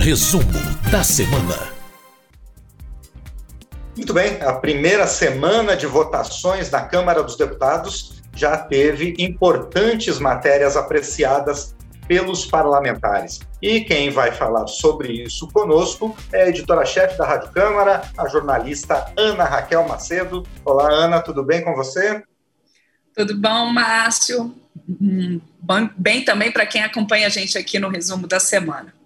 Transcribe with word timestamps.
Resumo 0.00 0.44
da 0.90 1.04
semana. 1.04 1.74
Muito 3.94 4.14
bem, 4.14 4.40
a 4.40 4.54
primeira 4.54 5.06
semana 5.06 5.76
de 5.76 5.84
votações 5.84 6.70
na 6.70 6.80
Câmara 6.80 7.22
dos 7.22 7.36
Deputados 7.36 8.22
já 8.34 8.56
teve 8.56 9.14
importantes 9.18 10.18
matérias 10.18 10.74
apreciadas 10.74 11.76
pelos 12.08 12.46
parlamentares. 12.46 13.40
E 13.60 13.82
quem 13.82 14.08
vai 14.08 14.32
falar 14.32 14.66
sobre 14.68 15.22
isso 15.22 15.46
conosco 15.48 16.16
é 16.32 16.44
a 16.44 16.48
editora-chefe 16.48 17.18
da 17.18 17.26
Rádio 17.26 17.50
Câmara, 17.50 18.00
a 18.16 18.26
jornalista 18.26 19.12
Ana 19.18 19.44
Raquel 19.44 19.86
Macedo. 19.86 20.46
Olá, 20.64 20.90
Ana, 20.90 21.20
tudo 21.20 21.44
bem 21.44 21.62
com 21.62 21.74
você? 21.74 22.22
Tudo 23.14 23.36
bom, 23.36 23.66
Márcio? 23.66 24.56
Hum, 24.88 25.42
bem 25.94 26.24
também 26.24 26.50
para 26.50 26.64
quem 26.64 26.82
acompanha 26.82 27.26
a 27.26 27.30
gente 27.30 27.58
aqui 27.58 27.78
no 27.78 27.90
resumo 27.90 28.26
da 28.26 28.40
semana. 28.40 28.98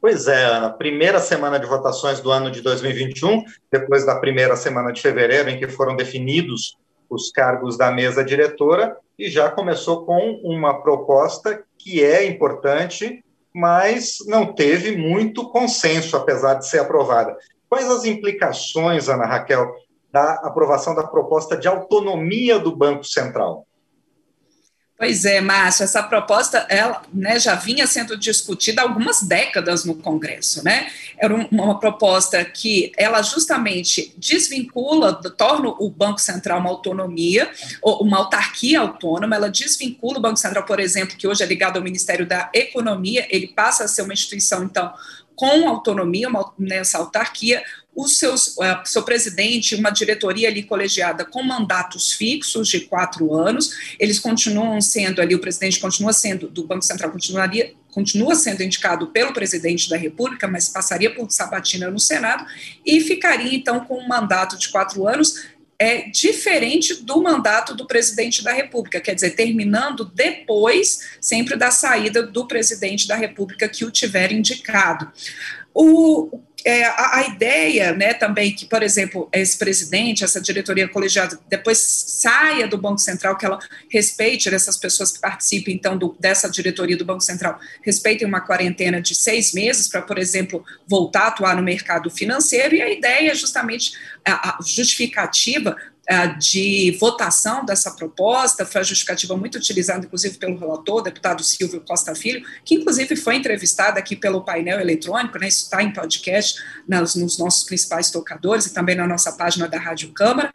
Pois 0.00 0.28
é, 0.28 0.44
Ana, 0.44 0.70
primeira 0.70 1.18
semana 1.18 1.58
de 1.58 1.66
votações 1.66 2.20
do 2.20 2.30
ano 2.30 2.52
de 2.52 2.60
2021, 2.62 3.42
depois 3.70 4.06
da 4.06 4.14
primeira 4.14 4.54
semana 4.54 4.92
de 4.92 5.02
fevereiro, 5.02 5.50
em 5.50 5.58
que 5.58 5.66
foram 5.66 5.96
definidos 5.96 6.76
os 7.10 7.30
cargos 7.32 7.76
da 7.76 7.90
mesa 7.90 8.24
diretora, 8.24 8.96
e 9.18 9.28
já 9.28 9.50
começou 9.50 10.06
com 10.06 10.40
uma 10.44 10.82
proposta 10.82 11.64
que 11.76 12.04
é 12.04 12.24
importante, 12.24 13.24
mas 13.52 14.18
não 14.26 14.52
teve 14.52 14.96
muito 14.96 15.50
consenso, 15.50 16.16
apesar 16.16 16.54
de 16.54 16.68
ser 16.68 16.78
aprovada. 16.78 17.36
Quais 17.68 17.90
as 17.90 18.04
implicações, 18.04 19.08
Ana 19.08 19.26
Raquel, 19.26 19.68
da 20.12 20.34
aprovação 20.44 20.94
da 20.94 21.02
proposta 21.02 21.56
de 21.56 21.66
autonomia 21.66 22.58
do 22.60 22.74
Banco 22.74 23.02
Central? 23.02 23.66
Pois 24.98 25.24
é, 25.24 25.40
Márcio, 25.40 25.84
essa 25.84 26.02
proposta 26.02 26.66
ela, 26.68 27.02
né, 27.14 27.38
já 27.38 27.54
vinha 27.54 27.86
sendo 27.86 28.16
discutida 28.16 28.82
há 28.82 28.84
algumas 28.84 29.22
décadas 29.22 29.84
no 29.84 29.94
Congresso, 29.94 30.64
né? 30.64 30.90
Era 31.16 31.32
uma 31.52 31.78
proposta 31.78 32.44
que 32.44 32.90
ela 32.96 33.22
justamente 33.22 34.12
desvincula, 34.16 35.14
torna 35.14 35.68
o 35.68 35.88
Banco 35.88 36.20
Central 36.20 36.58
uma 36.58 36.70
autonomia, 36.70 37.48
uma 37.80 38.18
autarquia 38.18 38.80
autônoma, 38.80 39.36
ela 39.36 39.48
desvincula 39.48 40.18
o 40.18 40.20
Banco 40.20 40.36
Central, 40.36 40.64
por 40.64 40.80
exemplo, 40.80 41.16
que 41.16 41.28
hoje 41.28 41.44
é 41.44 41.46
ligado 41.46 41.76
ao 41.76 41.82
Ministério 41.82 42.26
da 42.26 42.50
Economia, 42.52 43.24
ele 43.30 43.46
passa 43.46 43.84
a 43.84 43.88
ser 43.88 44.02
uma 44.02 44.12
instituição, 44.12 44.64
então, 44.64 44.92
com 45.38 45.68
autonomia, 45.68 46.28
uma, 46.28 46.52
nessa 46.58 46.98
autarquia, 46.98 47.62
o 47.94 48.08
seus, 48.08 48.56
seu 48.84 49.04
presidente, 49.04 49.76
uma 49.76 49.90
diretoria 49.90 50.48
ali 50.48 50.64
colegiada 50.64 51.24
com 51.24 51.44
mandatos 51.44 52.12
fixos 52.12 52.66
de 52.68 52.80
quatro 52.80 53.32
anos, 53.32 53.70
eles 54.00 54.18
continuam 54.18 54.80
sendo 54.80 55.22
ali, 55.22 55.36
o 55.36 55.40
presidente 55.40 55.78
continua 55.78 56.12
sendo, 56.12 56.48
do 56.48 56.66
Banco 56.66 56.84
Central 56.84 57.12
continuaria, 57.12 57.72
continua 57.92 58.34
sendo 58.34 58.64
indicado 58.64 59.08
pelo 59.08 59.32
presidente 59.32 59.88
da 59.88 59.96
República, 59.96 60.48
mas 60.48 60.68
passaria 60.68 61.14
por 61.14 61.30
sabatina 61.30 61.88
no 61.88 62.00
Senado, 62.00 62.44
e 62.84 63.00
ficaria 63.00 63.54
então 63.54 63.80
com 63.84 63.98
um 64.00 64.08
mandato 64.08 64.58
de 64.58 64.68
quatro 64.70 65.06
anos, 65.06 65.46
é 65.78 66.08
diferente 66.08 67.02
do 67.04 67.22
mandato 67.22 67.74
do 67.74 67.86
presidente 67.86 68.42
da 68.42 68.52
República, 68.52 69.00
quer 69.00 69.14
dizer, 69.14 69.30
terminando 69.30 70.04
depois, 70.04 71.08
sempre 71.20 71.56
da 71.56 71.70
saída 71.70 72.22
do 72.22 72.46
presidente 72.48 73.06
da 73.06 73.14
República 73.14 73.68
que 73.68 73.84
o 73.84 73.90
tiver 73.90 74.32
indicado. 74.32 75.10
O, 75.72 76.40
é, 76.64 76.84
a, 76.84 77.18
a, 77.18 77.26
ideia, 77.28 77.92
né, 77.94 78.12
também 78.12 78.52
que, 78.52 78.66
por 78.66 78.82
exemplo, 78.82 79.28
esse 79.32 79.56
presidente, 79.56 80.24
essa 80.24 80.40
diretoria 80.40 80.88
colegiada, 80.88 81.38
depois 81.48 81.78
saia 81.78 82.66
do 82.66 82.76
Banco 82.76 82.98
Central, 82.98 83.36
que 83.36 83.46
ela 83.46 83.58
respeite 83.90 84.52
essas 84.52 84.76
pessoas 84.76 85.12
que 85.12 85.20
participem, 85.20 85.74
então, 85.74 85.96
do, 85.96 86.16
dessa 86.18 86.50
diretoria 86.50 86.96
do 86.96 87.04
Banco 87.04 87.20
Central, 87.20 87.58
respeitem 87.82 88.26
uma 88.26 88.40
quarentena 88.40 89.00
de 89.00 89.14
seis 89.14 89.52
meses 89.52 89.88
para, 89.88 90.02
por 90.02 90.18
exemplo, 90.18 90.64
voltar 90.86 91.22
a 91.22 91.28
atuar 91.28 91.56
no 91.56 91.62
mercado 91.62 92.10
financeiro, 92.10 92.74
e 92.74 92.82
a 92.82 92.90
ideia 92.90 93.30
é 93.30 93.34
justamente 93.34 93.92
a, 94.24 94.50
a 94.50 94.58
justificativa 94.62 95.76
de 96.38 96.96
votação 96.98 97.66
dessa 97.66 97.90
proposta, 97.90 98.64
foi 98.64 98.80
a 98.80 98.84
justificativa 98.84 99.36
muito 99.36 99.58
utilizada, 99.58 100.06
inclusive, 100.06 100.38
pelo 100.38 100.58
relator, 100.58 101.02
deputado 101.02 101.44
Silvio 101.44 101.82
Costa 101.82 102.14
Filho, 102.14 102.42
que, 102.64 102.76
inclusive, 102.76 103.14
foi 103.14 103.36
entrevistado 103.36 103.98
aqui 103.98 104.16
pelo 104.16 104.42
painel 104.42 104.80
eletrônico, 104.80 105.38
né, 105.38 105.48
isso 105.48 105.64
está 105.64 105.82
em 105.82 105.92
podcast 105.92 106.58
nas, 106.88 107.14
nos 107.14 107.38
nossos 107.38 107.64
principais 107.64 108.10
tocadores 108.10 108.66
e 108.66 108.72
também 108.72 108.96
na 108.96 109.06
nossa 109.06 109.32
página 109.32 109.68
da 109.68 109.78
Rádio 109.78 110.10
Câmara. 110.12 110.50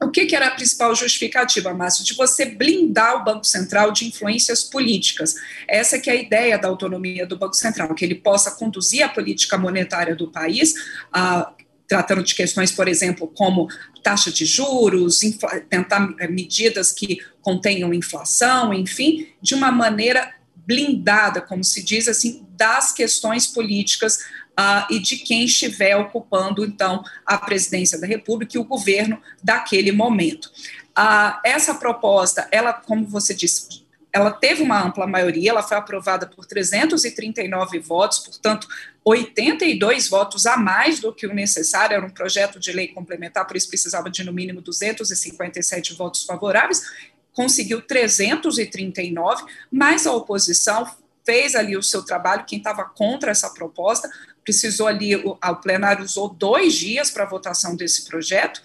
O 0.00 0.10
que, 0.10 0.26
que, 0.26 0.34
era 0.34 0.48
a 0.48 0.50
principal 0.50 0.94
justificativa, 0.94 1.72
Márcio? 1.72 2.04
De 2.04 2.14
você 2.14 2.44
blindar 2.44 3.20
o 3.20 3.24
Banco 3.24 3.44
Central 3.44 3.92
de 3.92 4.06
influências 4.06 4.64
políticas. 4.64 5.34
Essa 5.68 5.98
que 5.98 6.10
é 6.10 6.14
a 6.14 6.16
ideia 6.16 6.58
da 6.58 6.66
autonomia 6.66 7.24
do 7.24 7.38
Banco 7.38 7.54
Central, 7.54 7.94
que 7.94 8.04
ele 8.04 8.16
possa 8.16 8.50
conduzir 8.50 9.04
a 9.04 9.08
política 9.08 9.56
monetária 9.56 10.16
do 10.16 10.28
país, 10.28 10.74
a, 11.12 11.52
tratando 11.92 12.22
de 12.22 12.34
questões, 12.34 12.72
por 12.72 12.88
exemplo, 12.88 13.28
como 13.28 13.68
taxa 14.02 14.32
de 14.32 14.46
juros, 14.46 15.20
tentar 15.68 16.14
eh, 16.18 16.26
medidas 16.26 16.90
que 16.90 17.18
contenham 17.42 17.92
inflação, 17.92 18.72
enfim, 18.72 19.28
de 19.42 19.54
uma 19.54 19.70
maneira 19.70 20.34
blindada, 20.56 21.42
como 21.42 21.62
se 21.62 21.82
diz 21.82 22.08
assim, 22.08 22.46
das 22.52 22.92
questões 22.92 23.46
políticas 23.46 24.20
uh, 24.58 24.90
e 24.90 25.00
de 25.00 25.18
quem 25.18 25.44
estiver 25.44 25.94
ocupando, 25.96 26.64
então, 26.64 27.04
a 27.26 27.36
presidência 27.36 28.00
da 28.00 28.06
República 28.06 28.56
e 28.56 28.58
o 28.58 28.64
governo 28.64 29.20
daquele 29.42 29.92
momento. 29.92 30.46
Uh, 30.98 31.38
essa 31.44 31.74
proposta, 31.74 32.48
ela, 32.50 32.72
como 32.72 33.06
você 33.06 33.34
disse, 33.34 33.81
ela 34.12 34.30
teve 34.30 34.62
uma 34.62 34.84
ampla 34.84 35.06
maioria, 35.06 35.50
ela 35.50 35.62
foi 35.62 35.76
aprovada 35.76 36.26
por 36.26 36.44
339 36.44 37.78
votos, 37.78 38.18
portanto, 38.18 38.68
82 39.02 40.08
votos 40.08 40.44
a 40.44 40.56
mais 40.56 41.00
do 41.00 41.12
que 41.12 41.26
o 41.26 41.34
necessário, 41.34 41.94
era 41.94 42.04
um 42.04 42.10
projeto 42.10 42.60
de 42.60 42.72
lei 42.72 42.88
complementar, 42.88 43.46
por 43.46 43.56
isso 43.56 43.68
precisava 43.68 44.10
de 44.10 44.22
no 44.22 44.32
mínimo 44.32 44.60
257 44.60 45.94
votos 45.94 46.24
favoráveis, 46.24 46.82
conseguiu 47.32 47.80
339, 47.80 49.44
mas 49.70 50.06
a 50.06 50.12
oposição 50.12 50.86
fez 51.24 51.54
ali 51.54 51.76
o 51.76 51.82
seu 51.82 52.02
trabalho, 52.04 52.44
quem 52.46 52.58
estava 52.58 52.84
contra 52.84 53.30
essa 53.30 53.48
proposta, 53.48 54.10
precisou 54.44 54.88
ali, 54.88 55.16
o, 55.16 55.38
o 55.42 55.56
plenário 55.56 56.04
usou 56.04 56.28
dois 56.28 56.74
dias 56.74 57.10
para 57.10 57.24
a 57.24 57.28
votação 57.28 57.74
desse 57.74 58.04
projeto, 58.04 58.60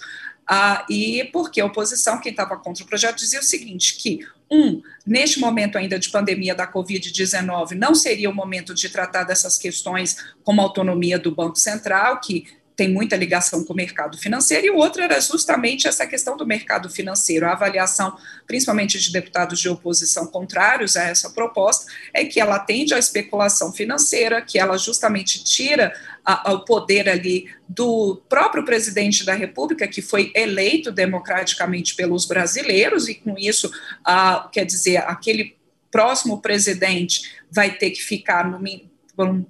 ah, 0.45 0.85
e 0.89 1.25
porque 1.31 1.61
a 1.61 1.65
oposição, 1.65 2.19
quem 2.19 2.31
estava 2.31 2.57
contra 2.57 2.83
o 2.83 2.87
projeto, 2.87 3.17
dizia 3.17 3.39
o 3.39 3.43
seguinte, 3.43 3.95
que, 3.95 4.25
um, 4.51 4.81
neste 5.05 5.39
momento 5.39 5.77
ainda 5.77 5.99
de 5.99 6.09
pandemia 6.09 6.55
da 6.55 6.71
Covid-19, 6.71 7.71
não 7.71 7.93
seria 7.93 8.29
o 8.29 8.35
momento 8.35 8.73
de 8.73 8.89
tratar 8.89 9.23
dessas 9.23 9.57
questões 9.57 10.17
como 10.43 10.61
autonomia 10.61 11.19
do 11.19 11.33
Banco 11.33 11.57
Central, 11.57 12.19
que 12.21 12.45
tem 12.77 12.93
muita 12.93 13.15
ligação 13.15 13.65
com 13.65 13.73
o 13.73 13.75
mercado 13.75 14.19
financeiro, 14.19 14.67
e 14.67 14.69
o 14.69 14.75
outro 14.75 15.01
era 15.01 15.19
justamente 15.19 15.87
essa 15.87 16.05
questão 16.05 16.37
do 16.37 16.45
mercado 16.45 16.91
financeiro. 16.91 17.47
A 17.47 17.53
avaliação, 17.53 18.15
principalmente 18.45 18.99
de 18.99 19.11
deputados 19.11 19.59
de 19.59 19.67
oposição 19.67 20.27
contrários 20.27 20.95
a 20.95 21.03
essa 21.05 21.31
proposta, 21.31 21.91
é 22.13 22.23
que 22.23 22.39
ela 22.39 22.57
atende 22.57 22.93
à 22.93 22.99
especulação 22.99 23.73
financeira, 23.73 24.43
que 24.43 24.59
ela 24.59 24.77
justamente 24.77 25.43
tira 25.43 25.91
o 26.45 26.59
poder 26.59 27.09
ali 27.09 27.49
do 27.67 28.21
próprio 28.29 28.63
presidente 28.63 29.25
da 29.25 29.33
República, 29.33 29.87
que 29.87 30.01
foi 30.01 30.31
eleito 30.35 30.91
democraticamente 30.91 31.95
pelos 31.95 32.27
brasileiros, 32.27 33.09
e 33.09 33.15
com 33.15 33.35
isso, 33.39 33.71
a, 34.05 34.47
quer 34.53 34.65
dizer, 34.65 34.97
aquele 34.97 35.57
próximo 35.89 36.39
presidente 36.43 37.23
vai 37.49 37.71
ter 37.71 37.89
que 37.89 38.03
ficar 38.03 38.47
no, 38.47 38.59
por, 39.15 39.45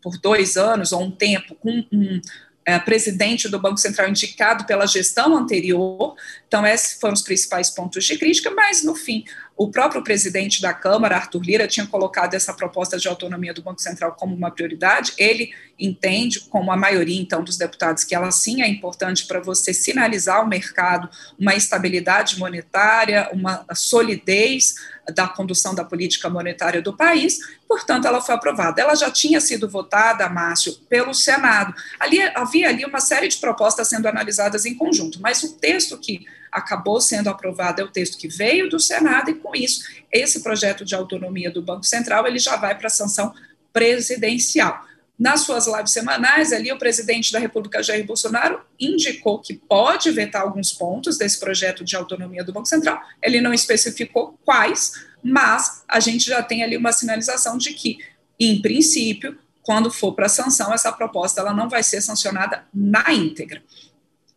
por 0.00 0.16
dois 0.18 0.56
anos 0.56 0.92
ou 0.92 1.02
um 1.02 1.10
tempo 1.10 1.56
com 1.56 1.84
um 1.90 2.20
é, 2.68 2.78
presidente 2.78 3.48
do 3.48 3.58
Banco 3.58 3.78
Central 3.78 4.10
indicado 4.10 4.66
pela 4.66 4.84
gestão 4.84 5.34
anterior. 5.34 6.14
Então, 6.46 6.66
esses 6.66 7.00
foram 7.00 7.14
os 7.14 7.22
principais 7.22 7.70
pontos 7.70 8.04
de 8.04 8.18
crítica, 8.18 8.50
mas, 8.50 8.84
no 8.84 8.94
fim, 8.94 9.24
o 9.56 9.70
próprio 9.70 10.04
presidente 10.04 10.60
da 10.60 10.74
Câmara, 10.74 11.16
Arthur 11.16 11.42
Lira, 11.42 11.66
tinha 11.66 11.86
colocado 11.86 12.34
essa 12.34 12.52
proposta 12.52 12.98
de 12.98 13.08
autonomia 13.08 13.54
do 13.54 13.62
Banco 13.62 13.80
Central 13.80 14.12
como 14.12 14.36
uma 14.36 14.50
prioridade. 14.50 15.14
Ele 15.16 15.50
entende, 15.78 16.40
como 16.40 16.70
a 16.70 16.76
maioria, 16.76 17.18
então, 17.18 17.42
dos 17.42 17.56
deputados, 17.56 18.04
que 18.04 18.14
ela 18.14 18.30
sim 18.30 18.60
é 18.60 18.68
importante 18.68 19.26
para 19.26 19.40
você 19.40 19.72
sinalizar 19.72 20.36
ao 20.36 20.46
mercado 20.46 21.08
uma 21.38 21.54
estabilidade 21.54 22.38
monetária, 22.38 23.30
uma 23.32 23.64
solidez 23.74 24.74
da 25.14 25.26
condução 25.26 25.74
da 25.74 25.84
política 25.84 26.28
monetária 26.28 26.82
do 26.82 26.96
país, 26.96 27.38
portanto, 27.66 28.06
ela 28.06 28.20
foi 28.20 28.34
aprovada. 28.34 28.80
Ela 28.80 28.94
já 28.94 29.10
tinha 29.10 29.40
sido 29.40 29.68
votada, 29.68 30.28
Márcio, 30.28 30.74
pelo 30.88 31.14
Senado. 31.14 31.74
Ali 31.98 32.20
havia 32.20 32.68
ali 32.68 32.84
uma 32.84 33.00
série 33.00 33.28
de 33.28 33.38
propostas 33.38 33.88
sendo 33.88 34.06
analisadas 34.06 34.66
em 34.66 34.74
conjunto, 34.74 35.20
mas 35.20 35.42
o 35.42 35.54
texto 35.54 35.98
que 35.98 36.26
acabou 36.50 37.00
sendo 37.00 37.28
aprovado 37.28 37.80
é 37.80 37.84
o 37.84 37.90
texto 37.90 38.18
que 38.18 38.28
veio 38.28 38.68
do 38.68 38.80
Senado 38.80 39.30
e 39.30 39.34
com 39.34 39.54
isso 39.54 39.84
esse 40.10 40.42
projeto 40.42 40.84
de 40.84 40.94
autonomia 40.94 41.50
do 41.50 41.62
Banco 41.62 41.84
Central 41.84 42.26
ele 42.26 42.38
já 42.38 42.56
vai 42.56 42.74
para 42.74 42.86
a 42.86 42.90
sanção 42.90 43.34
presidencial. 43.72 44.87
Nas 45.18 45.40
suas 45.40 45.66
lives 45.66 45.90
semanais, 45.90 46.52
ali 46.52 46.70
o 46.70 46.78
presidente 46.78 47.32
da 47.32 47.40
República, 47.40 47.82
Jair 47.82 48.06
Bolsonaro, 48.06 48.60
indicou 48.78 49.40
que 49.40 49.54
pode 49.54 50.10
vetar 50.12 50.42
alguns 50.42 50.72
pontos 50.72 51.18
desse 51.18 51.40
projeto 51.40 51.84
de 51.84 51.96
autonomia 51.96 52.44
do 52.44 52.52
Banco 52.52 52.68
Central. 52.68 53.02
Ele 53.20 53.40
não 53.40 53.52
especificou 53.52 54.38
quais, 54.44 54.92
mas 55.22 55.82
a 55.88 55.98
gente 55.98 56.24
já 56.24 56.40
tem 56.40 56.62
ali 56.62 56.76
uma 56.76 56.92
sinalização 56.92 57.58
de 57.58 57.74
que, 57.74 57.98
em 58.38 58.62
princípio, 58.62 59.36
quando 59.62 59.90
for 59.90 60.14
para 60.14 60.28
sanção, 60.28 60.72
essa 60.72 60.92
proposta 60.92 61.40
ela 61.40 61.52
não 61.52 61.68
vai 61.68 61.82
ser 61.82 62.00
sancionada 62.00 62.64
na 62.72 63.12
íntegra. 63.12 63.60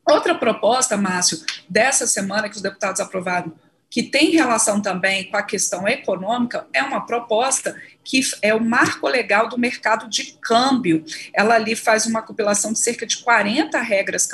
Outra 0.03 0.33
proposta, 0.33 0.97
Márcio, 0.97 1.39
dessa 1.69 2.07
semana 2.07 2.49
que 2.49 2.55
os 2.55 2.61
deputados 2.61 2.99
aprovaram, 2.99 3.53
que 3.91 4.01
tem 4.01 4.31
relação 4.31 4.81
também 4.81 5.29
com 5.29 5.35
a 5.35 5.43
questão 5.43 5.85
econômica, 5.85 6.65
é 6.73 6.81
uma 6.81 7.05
proposta 7.05 7.75
que 8.05 8.21
é 8.41 8.55
o 8.55 8.63
marco 8.63 9.05
legal 9.05 9.49
do 9.49 9.59
mercado 9.59 10.09
de 10.09 10.37
câmbio. 10.41 11.03
Ela 11.33 11.55
ali 11.55 11.75
faz 11.75 12.05
uma 12.05 12.21
compilação 12.21 12.71
de 12.71 12.79
cerca 12.79 13.05
de 13.05 13.17
40 13.17 13.77
regras 13.81 14.27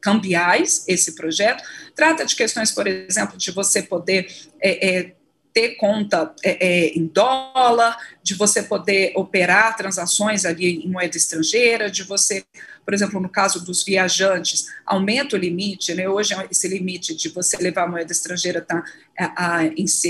cambiais, 0.00 0.84
esse 0.86 1.16
projeto. 1.16 1.64
Trata 1.96 2.24
de 2.24 2.36
questões, 2.36 2.70
por 2.70 2.86
exemplo, 2.86 3.36
de 3.36 3.50
você 3.50 3.82
poder 3.82 4.32
é, 4.60 4.88
é, 4.88 5.12
ter 5.52 5.76
conta 5.76 6.34
é, 6.42 6.66
é, 6.66 6.88
em 6.90 7.06
dólar, 7.06 7.96
de 8.22 8.34
você 8.34 8.62
poder 8.62 9.12
operar 9.14 9.76
transações 9.76 10.44
ali 10.44 10.84
em 10.84 10.88
moeda 10.88 11.16
estrangeira, 11.16 11.90
de 11.90 12.02
você, 12.02 12.44
por 12.84 12.94
exemplo, 12.94 13.20
no 13.20 13.28
caso 13.28 13.64
dos 13.64 13.84
viajantes, 13.84 14.66
aumenta 14.86 15.36
o 15.36 15.38
limite, 15.38 15.94
né? 15.94 16.08
Hoje 16.08 16.34
esse 16.50 16.68
limite 16.68 17.14
de 17.14 17.28
você 17.28 17.56
levar 17.58 17.88
moeda 17.88 18.12
estrangeira 18.12 18.60
está 18.60 18.82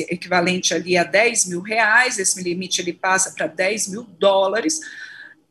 equivalente 0.08 0.74
ali 0.74 0.96
a 0.96 1.04
10 1.04 1.46
mil 1.46 1.60
reais, 1.60 2.18
esse 2.18 2.40
limite 2.42 2.80
ele 2.80 2.92
passa 2.92 3.32
para 3.32 3.46
10 3.46 3.88
mil 3.88 4.04
dólares. 4.04 4.80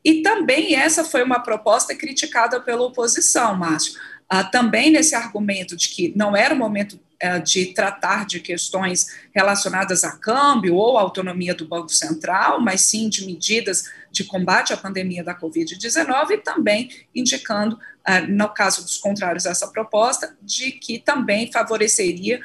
E 0.04 0.22
também 0.22 0.76
essa 0.76 1.04
foi 1.04 1.24
uma 1.24 1.40
proposta 1.40 1.94
criticada 1.96 2.60
pela 2.60 2.84
oposição, 2.84 3.56
Márcio. 3.56 4.00
Ah, 4.28 4.44
também 4.44 4.90
nesse 4.90 5.14
argumento 5.14 5.76
de 5.76 5.90
que 5.90 6.14
não 6.16 6.36
era 6.36 6.56
o 6.56 6.58
momento 6.58 6.98
de 7.40 7.68
tratar 7.74 8.26
de 8.26 8.40
questões 8.40 9.08
relacionadas 9.34 10.04
a 10.04 10.18
câmbio 10.18 10.76
ou 10.76 10.98
autonomia 10.98 11.54
do 11.54 11.68
Banco 11.68 11.90
Central, 11.90 12.60
mas 12.60 12.82
sim 12.82 13.10
de 13.10 13.26
medidas 13.26 13.92
de 14.12 14.24
combate 14.24 14.74
à 14.74 14.78
pandemia 14.78 15.24
da 15.24 15.34
Covid-19 15.34 16.32
e 16.32 16.38
também 16.38 16.90
indicando, 17.14 17.80
é, 18.06 18.22
no 18.22 18.50
caso 18.50 18.84
dos 18.84 18.98
contrários 18.98 19.46
a 19.46 19.52
essa 19.52 19.68
proposta, 19.68 20.36
de 20.42 20.72
que 20.72 21.00
também 21.00 21.52
favoreceria 21.52 22.42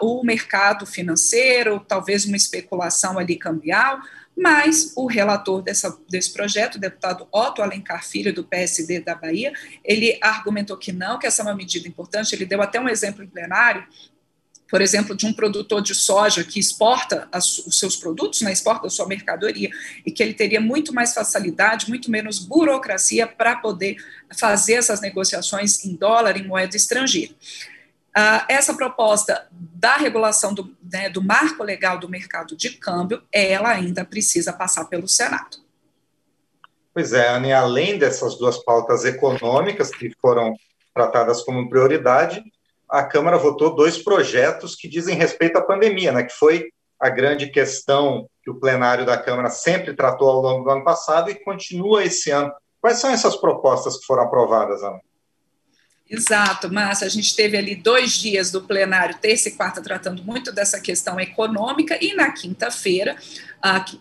o 0.00 0.24
mercado 0.24 0.86
financeiro, 0.86 1.84
talvez 1.86 2.24
uma 2.24 2.36
especulação 2.36 3.18
ali 3.18 3.36
cambial, 3.36 4.00
mas 4.38 4.92
o 4.94 5.06
relator 5.06 5.62
dessa, 5.62 5.98
desse 6.08 6.32
projeto, 6.32 6.76
o 6.76 6.80
deputado 6.80 7.26
Otto 7.32 7.60
Alencar 7.60 8.06
Filho, 8.06 8.32
do 8.32 8.44
PSD 8.44 9.00
da 9.00 9.14
Bahia, 9.14 9.52
ele 9.84 10.16
argumentou 10.22 10.76
que 10.76 10.92
não, 10.92 11.18
que 11.18 11.26
essa 11.26 11.42
é 11.42 11.44
uma 11.44 11.54
medida 11.54 11.88
importante, 11.88 12.34
ele 12.34 12.46
deu 12.46 12.62
até 12.62 12.80
um 12.80 12.88
exemplo 12.88 13.24
em 13.24 13.26
plenário, 13.26 13.84
por 14.70 14.80
exemplo, 14.80 15.16
de 15.16 15.26
um 15.26 15.32
produtor 15.32 15.82
de 15.82 15.94
soja 15.94 16.44
que 16.44 16.60
exporta 16.60 17.26
as, 17.32 17.58
os 17.58 17.78
seus 17.78 17.96
produtos, 17.96 18.42
né, 18.42 18.52
exporta 18.52 18.86
a 18.86 18.90
sua 18.90 19.08
mercadoria, 19.08 19.70
e 20.04 20.10
que 20.12 20.22
ele 20.22 20.34
teria 20.34 20.60
muito 20.60 20.94
mais 20.94 21.14
facilidade, 21.14 21.88
muito 21.88 22.10
menos 22.10 22.38
burocracia 22.38 23.26
para 23.26 23.56
poder 23.56 23.96
fazer 24.38 24.74
essas 24.74 25.00
negociações 25.00 25.84
em 25.84 25.96
dólar, 25.96 26.36
em 26.36 26.46
moeda 26.46 26.76
estrangeira. 26.76 27.34
Uh, 28.16 28.42
essa 28.48 28.74
proposta 28.74 29.46
da 29.50 29.96
regulação 29.96 30.52
do, 30.52 30.74
né, 30.82 31.08
do 31.08 31.22
marco 31.22 31.62
legal 31.62 31.98
do 31.98 32.08
mercado 32.08 32.56
de 32.56 32.70
câmbio, 32.70 33.22
ela 33.32 33.70
ainda 33.70 34.04
precisa 34.04 34.52
passar 34.52 34.86
pelo 34.86 35.06
Senado. 35.06 35.58
Pois 36.92 37.12
é, 37.12 37.28
Anne, 37.28 37.52
além 37.52 37.96
dessas 37.96 38.36
duas 38.36 38.58
pautas 38.64 39.04
econômicas 39.04 39.90
que 39.90 40.10
foram 40.20 40.52
tratadas 40.92 41.42
como 41.42 41.68
prioridade, 41.68 42.42
a 42.88 43.04
Câmara 43.04 43.38
votou 43.38 43.76
dois 43.76 43.98
projetos 43.98 44.74
que 44.74 44.88
dizem 44.88 45.14
respeito 45.14 45.56
à 45.58 45.62
pandemia, 45.62 46.10
né, 46.10 46.24
que 46.24 46.32
foi 46.32 46.72
a 46.98 47.08
grande 47.08 47.48
questão 47.50 48.28
que 48.42 48.50
o 48.50 48.58
plenário 48.58 49.06
da 49.06 49.16
Câmara 49.16 49.50
sempre 49.50 49.94
tratou 49.94 50.28
ao 50.28 50.40
longo 50.40 50.64
do 50.64 50.70
ano 50.70 50.82
passado 50.82 51.30
e 51.30 51.34
continua 51.36 52.02
esse 52.02 52.30
ano. 52.30 52.52
Quais 52.80 52.98
são 52.98 53.10
essas 53.10 53.36
propostas 53.36 53.98
que 53.98 54.06
foram 54.06 54.24
aprovadas, 54.24 54.82
Ana? 54.82 55.00
Exato, 56.10 56.72
Márcia. 56.72 57.06
A 57.06 57.10
gente 57.10 57.36
teve 57.36 57.56
ali 57.56 57.74
dois 57.74 58.12
dias 58.12 58.50
do 58.50 58.62
plenário, 58.62 59.18
terça 59.18 59.48
e 59.48 59.52
quarta, 59.52 59.82
tratando 59.82 60.24
muito 60.24 60.50
dessa 60.50 60.80
questão 60.80 61.20
econômica, 61.20 61.98
e 62.00 62.14
na 62.14 62.32
quinta-feira, 62.32 63.16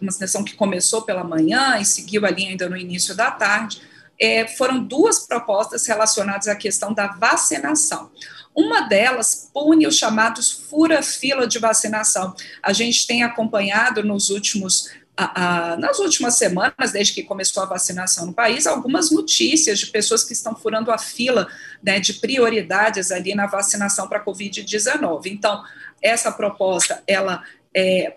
uma 0.01 0.11
sessão 0.11 0.43
que 0.43 0.55
começou 0.55 1.01
pela 1.01 1.23
manhã 1.23 1.77
e 1.79 1.85
seguiu 1.85 2.25
ali 2.25 2.45
ainda 2.45 2.69
no 2.69 2.77
início 2.77 3.13
da 3.13 3.29
tarde, 3.29 3.81
é, 4.19 4.47
foram 4.47 4.83
duas 4.83 5.27
propostas 5.27 5.85
relacionadas 5.85 6.47
à 6.47 6.55
questão 6.55 6.93
da 6.93 7.07
vacinação. 7.07 8.09
Uma 8.55 8.81
delas 8.81 9.51
pune 9.53 9.85
os 9.85 9.95
chamados 9.95 10.51
fura-fila 10.51 11.45
de 11.45 11.59
vacinação. 11.59 12.33
A 12.63 12.73
gente 12.73 13.05
tem 13.05 13.21
acompanhado 13.21 14.03
nos 14.03 14.29
últimos 14.29 14.89
a, 15.17 15.71
a, 15.71 15.77
nas 15.77 15.97
últimas 15.97 16.35
semanas, 16.35 16.91
desde 16.91 17.13
que 17.13 17.23
começou 17.23 17.63
a 17.63 17.65
vacinação 17.65 18.27
no 18.27 18.33
país, 18.33 18.67
algumas 18.67 19.09
notícias 19.09 19.79
de 19.79 19.87
pessoas 19.87 20.23
que 20.23 20.33
estão 20.33 20.55
furando 20.55 20.91
a 20.91 20.97
fila 20.99 21.47
né, 21.81 21.99
de 21.99 22.13
prioridades 22.13 23.11
ali 23.11 23.33
na 23.33 23.47
vacinação 23.47 24.07
para 24.07 24.19
a 24.19 24.23
Covid-19. 24.23 25.25
Então, 25.25 25.63
essa 26.01 26.31
proposta, 26.31 27.01
ela 27.07 27.43
é, 27.73 28.15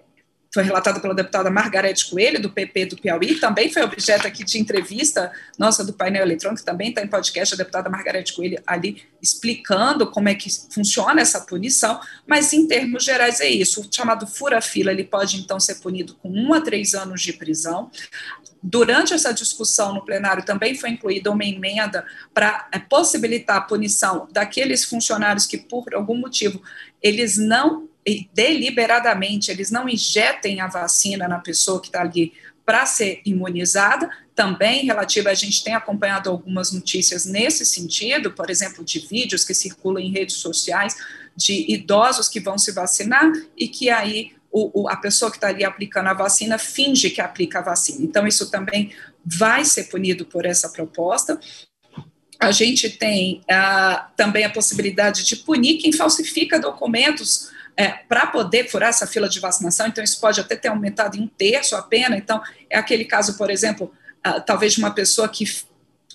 foi 0.52 0.64
relatada 0.64 0.98
pela 0.98 1.14
deputada 1.14 1.50
Margarete 1.50 2.10
Coelho, 2.10 2.40
do 2.40 2.50
PP 2.50 2.86
do 2.86 2.96
Piauí, 2.96 3.36
também 3.36 3.72
foi 3.72 3.82
objeto 3.82 4.26
aqui 4.26 4.42
de 4.42 4.58
entrevista 4.58 5.30
nossa 5.58 5.84
do 5.84 5.92
painel 5.92 6.22
eletrônico, 6.22 6.64
também 6.64 6.88
está 6.88 7.02
em 7.02 7.06
podcast, 7.06 7.54
a 7.54 7.56
deputada 7.56 7.88
Margarete 7.88 8.34
Coelho 8.34 8.60
ali 8.66 9.02
explicando 9.22 10.10
como 10.10 10.28
é 10.28 10.34
que 10.34 10.50
funciona 10.72 11.20
essa 11.20 11.40
punição, 11.40 12.00
mas 12.26 12.52
em 12.52 12.66
termos 12.66 13.04
gerais 13.04 13.40
é 13.40 13.48
isso, 13.48 13.80
o 13.80 13.88
chamado 13.94 14.26
fura-fila, 14.26 14.90
ele 14.90 15.04
pode 15.04 15.36
então 15.38 15.60
ser 15.60 15.76
punido 15.76 16.14
com 16.16 16.28
um 16.28 16.52
a 16.52 16.60
três 16.60 16.94
anos 16.94 17.22
de 17.22 17.32
prisão, 17.32 17.90
Durante 18.62 19.14
essa 19.14 19.32
discussão 19.32 19.94
no 19.94 20.04
plenário 20.04 20.44
também 20.44 20.74
foi 20.74 20.90
incluída 20.90 21.30
uma 21.30 21.44
emenda 21.44 22.04
para 22.34 22.68
é, 22.70 22.78
possibilitar 22.78 23.56
a 23.56 23.60
punição 23.62 24.28
daqueles 24.30 24.84
funcionários 24.84 25.46
que, 25.46 25.56
por 25.56 25.94
algum 25.94 26.14
motivo, 26.14 26.62
eles 27.02 27.38
não 27.38 27.88
deliberadamente 28.32 29.50
eles 29.50 29.70
não 29.70 29.88
injetem 29.88 30.60
a 30.60 30.66
vacina 30.66 31.28
na 31.28 31.38
pessoa 31.38 31.80
que 31.80 31.88
está 31.88 32.00
ali 32.00 32.32
para 32.64 32.86
ser 32.86 33.20
imunizada, 33.24 34.08
também 34.34 34.86
relativa, 34.86 35.28
a 35.28 35.34
gente 35.34 35.62
tem 35.62 35.74
acompanhado 35.74 36.30
algumas 36.30 36.72
notícias 36.72 37.26
nesse 37.26 37.66
sentido, 37.66 38.30
por 38.30 38.48
exemplo, 38.48 38.84
de 38.84 39.00
vídeos 39.00 39.44
que 39.44 39.52
circulam 39.52 40.02
em 40.02 40.12
redes 40.12 40.36
sociais 40.36 40.96
de 41.36 41.70
idosos 41.70 42.28
que 42.28 42.40
vão 42.40 42.56
se 42.56 42.72
vacinar 42.72 43.30
e 43.56 43.68
que 43.68 43.90
aí 43.90 44.32
o, 44.50 44.82
o, 44.82 44.88
a 44.88 44.96
pessoa 44.96 45.30
que 45.30 45.36
está 45.36 45.48
ali 45.48 45.64
aplicando 45.64 46.08
a 46.08 46.14
vacina 46.14 46.58
finge 46.58 47.10
que 47.10 47.20
aplica 47.20 47.58
a 47.58 47.62
vacina. 47.62 48.04
Então, 48.04 48.26
isso 48.26 48.50
também 48.50 48.92
vai 49.24 49.64
ser 49.64 49.84
punido 49.84 50.24
por 50.24 50.46
essa 50.46 50.68
proposta. 50.68 51.38
A 52.38 52.50
gente 52.50 52.88
tem 52.88 53.42
ah, 53.50 54.10
também 54.16 54.44
a 54.44 54.50
possibilidade 54.50 55.24
de 55.24 55.36
punir 55.36 55.78
quem 55.78 55.92
falsifica 55.92 56.58
documentos 56.58 57.50
é, 57.76 57.88
para 57.88 58.26
poder 58.26 58.68
furar 58.68 58.90
essa 58.90 59.06
fila 59.06 59.28
de 59.28 59.40
vacinação, 59.40 59.86
então 59.86 60.02
isso 60.02 60.20
pode 60.20 60.40
até 60.40 60.56
ter 60.56 60.68
aumentado 60.68 61.16
em 61.16 61.22
um 61.22 61.26
terço 61.26 61.76
a 61.76 61.82
pena. 61.82 62.16
Então, 62.16 62.42
é 62.68 62.78
aquele 62.78 63.04
caso, 63.04 63.36
por 63.36 63.50
exemplo, 63.50 63.92
uh, 64.26 64.40
talvez 64.44 64.74
de 64.74 64.80
uma 64.80 64.90
pessoa 64.90 65.28
que 65.28 65.44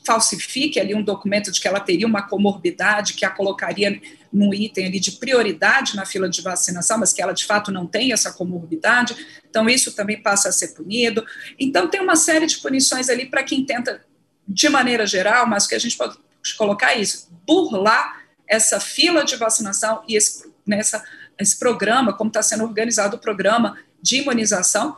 falsifique 0.06 0.80
ali 0.80 0.94
um 0.94 1.04
documento 1.04 1.52
de 1.52 1.60
que 1.60 1.68
ela 1.68 1.80
teria 1.80 2.06
uma 2.06 2.22
comorbidade 2.22 3.14
que 3.14 3.26
a 3.26 3.30
colocaria 3.30 4.00
num 4.32 4.54
item 4.54 4.86
ali 4.86 5.00
de 5.00 5.14
prioridade 5.14 5.96
na 5.96 6.06
fila 6.06 6.30
de 6.30 6.42
vacinação, 6.42 7.00
mas 7.00 7.12
que 7.12 7.22
ela 7.22 7.34
de 7.34 7.46
fato 7.46 7.72
não 7.72 7.88
tem 7.88 8.14
essa 8.14 8.32
comorbidade, 8.32 9.16
então 9.50 9.68
isso 9.68 9.96
também 9.96 10.22
passa 10.22 10.50
a 10.50 10.52
ser 10.52 10.70
punido. 10.70 11.26
Então 11.60 11.88
tem 11.88 12.02
uma 12.02 12.16
série 12.16 12.46
de 12.46 12.58
punições 12.58 13.10
ali 13.10 13.26
para 13.26 13.44
quem 13.44 13.66
tenta, 13.66 14.02
de 14.48 14.70
maneira 14.70 15.08
geral, 15.08 15.48
mas 15.48 15.66
que 15.66 15.74
a 15.74 15.80
gente 15.80 15.98
pode 15.98 16.18
colocar 16.56 16.94
isso, 16.94 17.28
burlar 17.48 18.24
essa 18.48 18.80
fila 18.80 19.26
de 19.26 19.36
vacinação 19.36 20.04
e 20.08 20.16
esse, 20.16 20.52
nessa 20.68 21.04
esse 21.39 21.58
programa, 21.58 22.13
como 22.13 22.30
está 22.30 22.42
sendo 22.42 22.63
organizado 22.63 23.18
o 23.18 23.20
programa 23.20 23.77
de 24.01 24.18
imunização, 24.18 24.98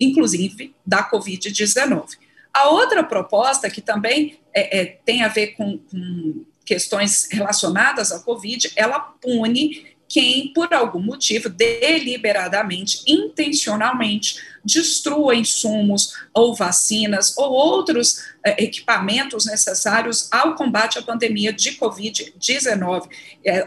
inclusive 0.00 0.74
da 0.86 1.08
Covid-19. 1.08 2.16
A 2.52 2.70
outra 2.70 3.04
proposta, 3.04 3.70
que 3.70 3.80
também 3.80 4.40
é, 4.54 4.80
é, 4.80 4.84
tem 5.04 5.22
a 5.22 5.28
ver 5.28 5.48
com, 5.48 5.78
com 5.78 6.44
questões 6.64 7.28
relacionadas 7.30 8.12
à 8.12 8.20
Covid, 8.20 8.72
ela 8.76 9.00
pune 9.00 9.96
quem, 10.08 10.52
por 10.54 10.72
algum 10.72 11.00
motivo, 11.00 11.50
deliberadamente, 11.50 13.02
intencionalmente, 13.06 14.40
destrua 14.64 15.34
insumos 15.34 16.14
ou 16.32 16.54
vacinas 16.54 17.36
ou 17.36 17.50
outros 17.50 18.24
eh, 18.44 18.64
equipamentos 18.64 19.44
necessários 19.44 20.28
ao 20.32 20.54
combate 20.54 20.98
à 20.98 21.02
pandemia 21.02 21.52
de 21.52 21.72
Covid-19. 21.72 23.08
É, 23.44 23.64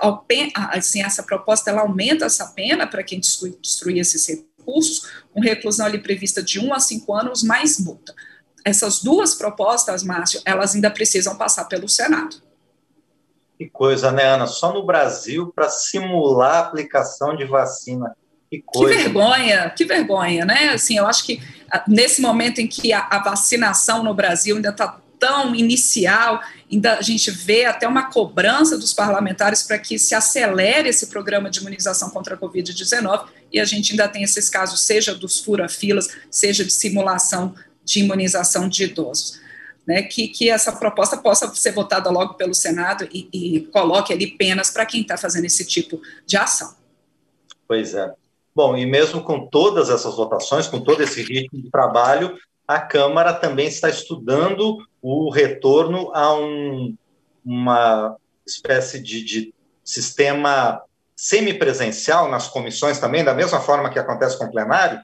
assim, 0.71 1.03
essa 1.03 1.21
proposta 1.23 1.69
ela 1.69 1.81
aumenta 1.81 2.25
essa 2.25 2.47
pena 2.47 2.87
para 2.87 3.03
quem 3.03 3.19
destruir, 3.19 3.99
esses 3.99 4.27
recursos, 4.27 5.07
com 5.31 5.41
reclusão 5.41 5.85
ali 5.85 5.99
prevista 5.99 6.41
de 6.41 6.59
um 6.59 6.73
a 6.73 6.79
cinco 6.79 7.13
anos, 7.13 7.43
mais 7.43 7.79
multa. 7.79 8.15
Essas 8.65 9.01
duas 9.01 9.35
propostas, 9.35 10.03
Márcio, 10.03 10.41
elas 10.45 10.75
ainda 10.75 10.89
precisam 10.89 11.35
passar 11.35 11.65
pelo 11.65 11.87
Senado. 11.87 12.50
Que 13.61 13.69
coisa, 13.69 14.11
né, 14.11 14.23
Ana? 14.23 14.47
Só 14.47 14.73
no 14.73 14.83
Brasil, 14.83 15.53
para 15.53 15.69
simular 15.69 16.55
a 16.55 16.59
aplicação 16.61 17.35
de 17.35 17.45
vacina 17.45 18.11
Que, 18.49 18.59
que, 18.59 18.85
vergonha, 18.87 19.69
que 19.69 19.85
vergonha, 19.85 20.43
né? 20.43 20.69
Assim, 20.69 20.97
eu 20.97 21.05
acho 21.05 21.23
que 21.23 21.39
ah, 21.71 21.83
nesse 21.87 22.21
momento 22.21 22.57
em 22.57 22.65
que 22.65 22.91
a, 22.91 23.05
a 23.07 23.21
vacinação 23.21 24.03
no 24.03 24.15
Brasil 24.15 24.55
ainda 24.55 24.69
está 24.69 24.97
tão 25.19 25.53
inicial, 25.53 26.41
ainda 26.71 26.97
a 26.97 27.03
gente 27.03 27.29
vê 27.29 27.65
até 27.65 27.87
uma 27.87 28.09
cobrança 28.09 28.79
dos 28.79 28.95
parlamentares 28.95 29.61
para 29.61 29.77
que 29.77 29.99
se 29.99 30.15
acelere 30.15 30.89
esse 30.89 31.05
programa 31.05 31.47
de 31.47 31.59
imunização 31.59 32.09
contra 32.09 32.33
a 32.33 32.37
Covid-19, 32.39 33.27
e 33.53 33.59
a 33.59 33.65
gente 33.65 33.91
ainda 33.91 34.07
tem 34.07 34.23
esses 34.23 34.49
casos, 34.49 34.81
seja 34.81 35.13
dos 35.13 35.37
fura-filas, 35.37 36.09
seja 36.31 36.65
de 36.65 36.73
simulação 36.73 37.53
de 37.85 37.99
imunização 37.99 38.67
de 38.67 38.85
idosos. 38.85 39.39
Né, 39.85 40.03
que, 40.03 40.27
que 40.27 40.47
essa 40.47 40.71
proposta 40.73 41.17
possa 41.17 41.51
ser 41.55 41.71
votada 41.71 42.11
logo 42.11 42.35
pelo 42.35 42.53
Senado 42.53 43.09
e, 43.11 43.27
e 43.33 43.61
coloque 43.61 44.13
ali 44.13 44.27
penas 44.27 44.69
para 44.69 44.85
quem 44.85 45.01
está 45.01 45.17
fazendo 45.17 45.45
esse 45.45 45.65
tipo 45.65 45.99
de 46.23 46.37
ação. 46.37 46.75
Pois 47.67 47.95
é. 47.95 48.13
Bom, 48.55 48.77
e 48.77 48.85
mesmo 48.85 49.23
com 49.23 49.47
todas 49.47 49.89
essas 49.89 50.15
votações, 50.15 50.67
com 50.67 50.79
todo 50.79 51.01
esse 51.01 51.23
ritmo 51.23 51.59
de 51.59 51.71
trabalho, 51.71 52.37
a 52.67 52.79
Câmara 52.79 53.33
também 53.33 53.67
está 53.67 53.89
estudando 53.89 54.77
o 55.01 55.31
retorno 55.31 56.11
a 56.13 56.33
um, 56.35 56.95
uma 57.43 58.15
espécie 58.45 59.01
de, 59.01 59.23
de 59.23 59.53
sistema 59.83 60.81
semipresencial 61.15 62.29
nas 62.29 62.47
comissões 62.47 62.99
também, 62.99 63.23
da 63.23 63.33
mesma 63.33 63.59
forma 63.59 63.89
que 63.89 63.99
acontece 63.99 64.37
com 64.37 64.45
o 64.45 64.51
plenário? 64.51 65.01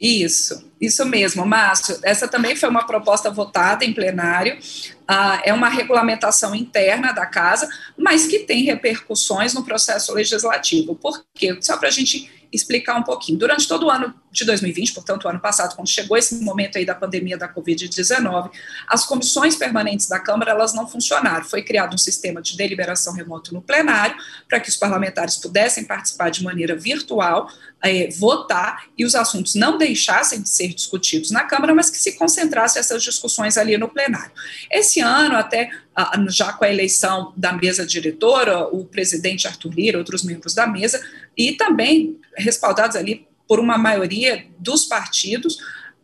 Isso, 0.00 0.70
isso 0.80 1.04
mesmo, 1.06 1.46
Márcio. 1.46 1.98
Essa 2.02 2.26
também 2.26 2.56
foi 2.56 2.68
uma 2.68 2.86
proposta 2.86 3.30
votada 3.30 3.84
em 3.84 3.92
plenário. 3.92 4.58
Ah, 5.06 5.40
é 5.44 5.52
uma 5.52 5.68
regulamentação 5.68 6.54
interna 6.54 7.12
da 7.12 7.26
casa, 7.26 7.68
mas 7.96 8.26
que 8.26 8.40
tem 8.40 8.64
repercussões 8.64 9.54
no 9.54 9.64
processo 9.64 10.12
legislativo. 10.12 10.94
Por 10.94 11.24
quê? 11.34 11.56
Só 11.60 11.76
para 11.76 11.88
a 11.88 11.92
gente 11.92 12.30
explicar 12.52 12.96
um 12.96 13.02
pouquinho. 13.02 13.38
Durante 13.38 13.68
todo 13.68 13.86
o 13.86 13.90
ano 13.90 14.14
de 14.34 14.44
2020, 14.44 14.92
portanto, 14.92 15.28
ano 15.28 15.38
passado, 15.38 15.76
quando 15.76 15.88
chegou 15.88 16.16
esse 16.16 16.34
momento 16.42 16.76
aí 16.76 16.84
da 16.84 16.94
pandemia 16.94 17.38
da 17.38 17.48
Covid-19, 17.48 18.50
as 18.88 19.04
comissões 19.04 19.54
permanentes 19.54 20.08
da 20.08 20.18
Câmara, 20.18 20.50
elas 20.50 20.74
não 20.74 20.88
funcionaram. 20.88 21.44
Foi 21.44 21.62
criado 21.62 21.94
um 21.94 21.98
sistema 21.98 22.42
de 22.42 22.56
deliberação 22.56 23.14
remoto 23.14 23.54
no 23.54 23.62
plenário, 23.62 24.16
para 24.48 24.58
que 24.58 24.68
os 24.68 24.76
parlamentares 24.76 25.36
pudessem 25.36 25.84
participar 25.84 26.30
de 26.30 26.42
maneira 26.42 26.74
virtual, 26.74 27.48
é, 27.80 28.08
votar, 28.10 28.86
e 28.98 29.04
os 29.04 29.14
assuntos 29.14 29.54
não 29.54 29.78
deixassem 29.78 30.42
de 30.42 30.48
ser 30.48 30.74
discutidos 30.74 31.30
na 31.30 31.44
Câmara, 31.44 31.72
mas 31.72 31.88
que 31.88 31.98
se 31.98 32.12
concentrassem 32.12 32.80
essas 32.80 33.04
discussões 33.04 33.56
ali 33.56 33.78
no 33.78 33.88
plenário. 33.88 34.32
Esse 34.68 35.00
ano, 35.00 35.36
até 35.36 35.70
já 36.28 36.52
com 36.52 36.64
a 36.64 36.68
eleição 36.68 37.32
da 37.36 37.52
mesa 37.52 37.86
diretora, 37.86 38.66
o 38.66 38.84
presidente 38.84 39.46
Arthur 39.46 39.72
Lira, 39.72 39.98
outros 39.98 40.24
membros 40.24 40.54
da 40.54 40.66
mesa, 40.66 41.00
e 41.36 41.52
também 41.52 42.18
respaldados 42.36 42.96
ali 42.96 43.28
por 43.46 43.60
uma 43.60 43.76
maioria 43.76 44.46
dos 44.58 44.84
partidos, 44.84 45.58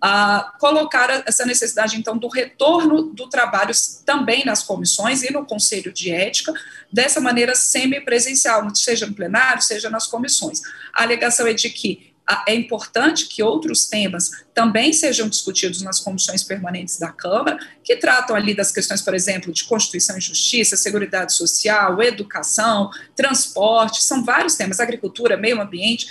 uh, 0.04 0.58
colocar 0.58 1.22
essa 1.26 1.44
necessidade, 1.44 1.96
então, 1.96 2.16
do 2.16 2.28
retorno 2.28 3.02
do 3.02 3.28
trabalho 3.28 3.72
também 4.04 4.44
nas 4.44 4.62
comissões 4.62 5.22
e 5.22 5.32
no 5.32 5.44
Conselho 5.44 5.92
de 5.92 6.10
Ética, 6.10 6.52
dessa 6.92 7.20
maneira 7.20 7.54
semipresencial, 7.54 8.74
seja 8.74 9.06
no 9.06 9.14
plenário, 9.14 9.62
seja 9.62 9.88
nas 9.88 10.06
comissões. 10.06 10.60
A 10.92 11.02
alegação 11.02 11.46
é 11.46 11.52
de 11.52 11.70
que 11.70 12.10
é 12.46 12.54
importante 12.54 13.26
que 13.26 13.42
outros 13.42 13.86
temas 13.86 14.30
também 14.54 14.92
sejam 14.92 15.28
discutidos 15.28 15.82
nas 15.82 15.98
comissões 15.98 16.44
permanentes 16.44 16.98
da 16.98 17.10
Câmara, 17.10 17.58
que 17.82 17.96
tratam 17.96 18.36
ali 18.36 18.54
das 18.54 18.70
questões, 18.70 19.02
por 19.02 19.14
exemplo, 19.14 19.52
de 19.52 19.64
Constituição 19.64 20.16
e 20.16 20.20
Justiça, 20.20 20.76
Seguridade 20.76 21.32
Social, 21.32 22.00
Educação, 22.00 22.90
Transporte, 23.16 24.02
são 24.02 24.24
vários 24.24 24.54
temas, 24.54 24.78
agricultura, 24.78 25.36
meio 25.36 25.60
ambiente, 25.60 26.06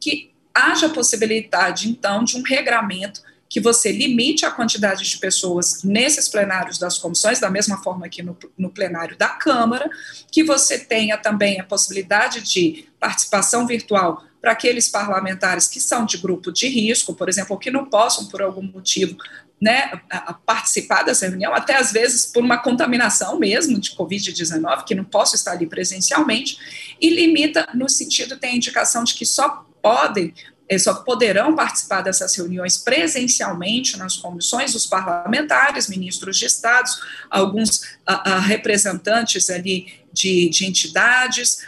que 0.00 0.33
haja 0.54 0.88
possibilidade, 0.88 1.88
então, 1.88 2.22
de 2.22 2.36
um 2.36 2.42
regramento 2.42 3.20
que 3.48 3.60
você 3.60 3.92
limite 3.92 4.44
a 4.44 4.50
quantidade 4.50 5.08
de 5.08 5.18
pessoas 5.18 5.82
nesses 5.84 6.28
plenários 6.28 6.78
das 6.78 6.98
comissões, 6.98 7.38
da 7.38 7.50
mesma 7.50 7.80
forma 7.82 8.08
que 8.08 8.22
no, 8.22 8.36
no, 8.58 8.70
plenário 8.70 9.16
da 9.16 9.28
Câmara, 9.28 9.88
que 10.30 10.42
você 10.42 10.78
tenha 10.78 11.16
também 11.16 11.60
a 11.60 11.64
possibilidade 11.64 12.40
de 12.40 12.88
participação 12.98 13.66
virtual 13.66 14.24
para 14.40 14.52
aqueles 14.52 14.88
parlamentares 14.88 15.68
que 15.68 15.80
são 15.80 16.04
de 16.04 16.18
grupo 16.18 16.50
de 16.50 16.66
risco, 16.66 17.14
por 17.14 17.28
exemplo, 17.28 17.52
ou 17.52 17.58
que 17.58 17.70
não 17.70 17.86
possam, 17.86 18.26
por 18.26 18.42
algum 18.42 18.62
motivo, 18.62 19.16
né, 19.60 20.00
participar 20.44 21.04
dessa 21.04 21.28
reunião, 21.28 21.54
até 21.54 21.76
às 21.76 21.92
vezes 21.92 22.26
por 22.26 22.42
uma 22.42 22.58
contaminação 22.58 23.38
mesmo 23.38 23.78
de 23.78 23.96
Covid-19, 23.96 24.84
que 24.84 24.94
não 24.94 25.04
posso 25.04 25.36
estar 25.36 25.52
ali 25.52 25.66
presencialmente, 25.66 26.58
e 27.00 27.08
limita 27.08 27.68
no 27.72 27.88
sentido, 27.88 28.36
tem 28.36 28.50
a 28.50 28.56
indicação 28.56 29.04
de 29.04 29.14
que 29.14 29.24
só 29.24 29.64
podem 29.84 30.32
eh, 30.66 30.78
só 30.78 30.94
poderão 30.94 31.54
participar 31.54 32.00
dessas 32.00 32.34
reuniões 32.34 32.78
presencialmente 32.78 33.98
nas 33.98 34.16
comissões 34.16 34.74
os 34.74 34.86
parlamentares, 34.86 35.88
ministros 35.88 36.38
de 36.38 36.46
estados, 36.46 36.98
alguns 37.30 37.98
representantes 38.46 39.50
ali 39.50 39.92
de, 40.10 40.48
de 40.48 40.64
entidades, 40.64 41.58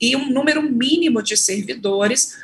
e 0.00 0.14
um 0.14 0.30
número 0.30 0.62
mínimo 0.62 1.20
de 1.20 1.36
servidores 1.36 2.38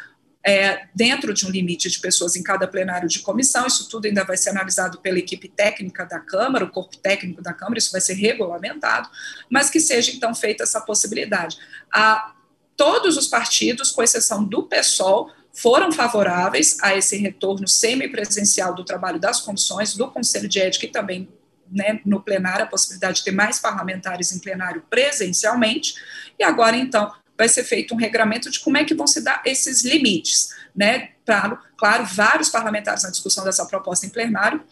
é, 0.47 0.87
dentro 0.95 1.35
de 1.35 1.45
um 1.45 1.51
limite 1.51 1.91
de 1.91 1.99
pessoas 1.99 2.37
em 2.37 2.43
cada 2.43 2.69
plenário 2.69 3.09
de 3.09 3.19
comissão. 3.19 3.67
Isso 3.67 3.89
tudo 3.89 4.07
ainda 4.07 4.25
vai 4.25 4.37
ser 4.37 4.51
analisado 4.51 5.01
pela 5.01 5.19
equipe 5.19 5.49
técnica 5.49 6.07
da 6.07 6.21
Câmara, 6.21 6.65
o 6.65 6.71
corpo 6.71 6.97
técnico 6.99 7.43
da 7.43 7.53
Câmara, 7.53 7.79
isso 7.79 7.91
vai 7.91 8.01
ser 8.01 8.15
regulamentado, 8.15 9.09
mas 9.51 9.69
que 9.69 9.81
seja 9.81 10.13
então 10.13 10.33
feita 10.33 10.63
essa 10.63 10.81
possibilidade. 10.81 11.57
A, 11.93 12.33
todos 12.77 13.17
os 13.17 13.27
partidos, 13.27 13.91
com 13.91 14.03
exceção 14.03 14.45
do 14.45 14.65
PSOL, 14.65 15.31
foram 15.53 15.91
favoráveis 15.91 16.77
a 16.83 16.95
esse 16.95 17.17
retorno 17.17 17.67
semipresencial 17.67 18.75
do 18.75 18.85
trabalho 18.85 19.19
das 19.19 19.41
comissões, 19.41 19.95
do 19.95 20.11
Conselho 20.11 20.49
de 20.49 20.61
Ética 20.61 20.87
e 20.87 20.91
também 20.91 21.29
né, 21.71 22.01
no 22.05 22.21
plenário, 22.21 22.65
a 22.65 22.69
possibilidade 22.69 23.19
de 23.19 23.25
ter 23.25 23.33
mais 23.33 23.59
parlamentares 23.59 24.33
em 24.33 24.39
plenário 24.39 24.85
presencialmente, 24.89 25.95
e 26.39 26.45
agora, 26.45 26.77
então, 26.77 27.13
vai 27.37 27.49
ser 27.49 27.65
feito 27.65 27.95
um 27.95 27.97
regramento 27.97 28.51
de 28.51 28.61
como 28.61 28.77
é 28.77 28.85
que 28.85 28.95
vão 28.95 29.07
se 29.07 29.21
dar 29.21 29.43
esses 29.45 29.83
limites, 29.83 30.51
né? 30.75 31.11
Claro, 31.25 31.59
claro, 31.77 32.05
vários 32.05 32.49
parlamentares 32.49 33.03
na 33.03 33.11
discussão 33.11 33.45
dessa 33.45 33.67
proposta 33.67 34.07
em 34.07 34.11
plenário, 34.11 34.63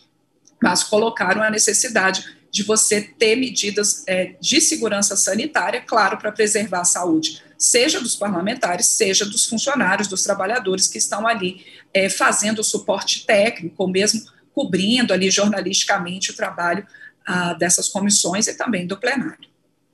mas 0.62 0.84
colocaram 0.84 1.42
a 1.42 1.50
necessidade 1.50 2.36
de 2.50 2.62
você 2.62 3.00
ter 3.00 3.36
medidas 3.36 4.04
é, 4.06 4.36
de 4.40 4.60
segurança 4.60 5.16
sanitária, 5.16 5.82
claro, 5.84 6.16
para 6.16 6.30
preservar 6.30 6.82
a 6.82 6.84
saúde, 6.84 7.42
seja 7.64 8.00
dos 8.00 8.14
parlamentares, 8.14 8.86
seja 8.86 9.24
dos 9.24 9.46
funcionários, 9.46 10.06
dos 10.06 10.22
trabalhadores 10.22 10.86
que 10.86 10.98
estão 10.98 11.26
ali 11.26 11.64
é, 11.92 12.08
fazendo 12.10 12.58
o 12.58 12.64
suporte 12.64 13.24
técnico, 13.24 13.74
ou 13.78 13.88
mesmo 13.88 14.22
cobrindo 14.54 15.12
ali 15.12 15.30
jornalisticamente 15.30 16.30
o 16.30 16.36
trabalho 16.36 16.86
ah, 17.26 17.54
dessas 17.54 17.88
comissões 17.88 18.46
e 18.46 18.56
também 18.56 18.86
do 18.86 18.98
plenário. 18.98 19.48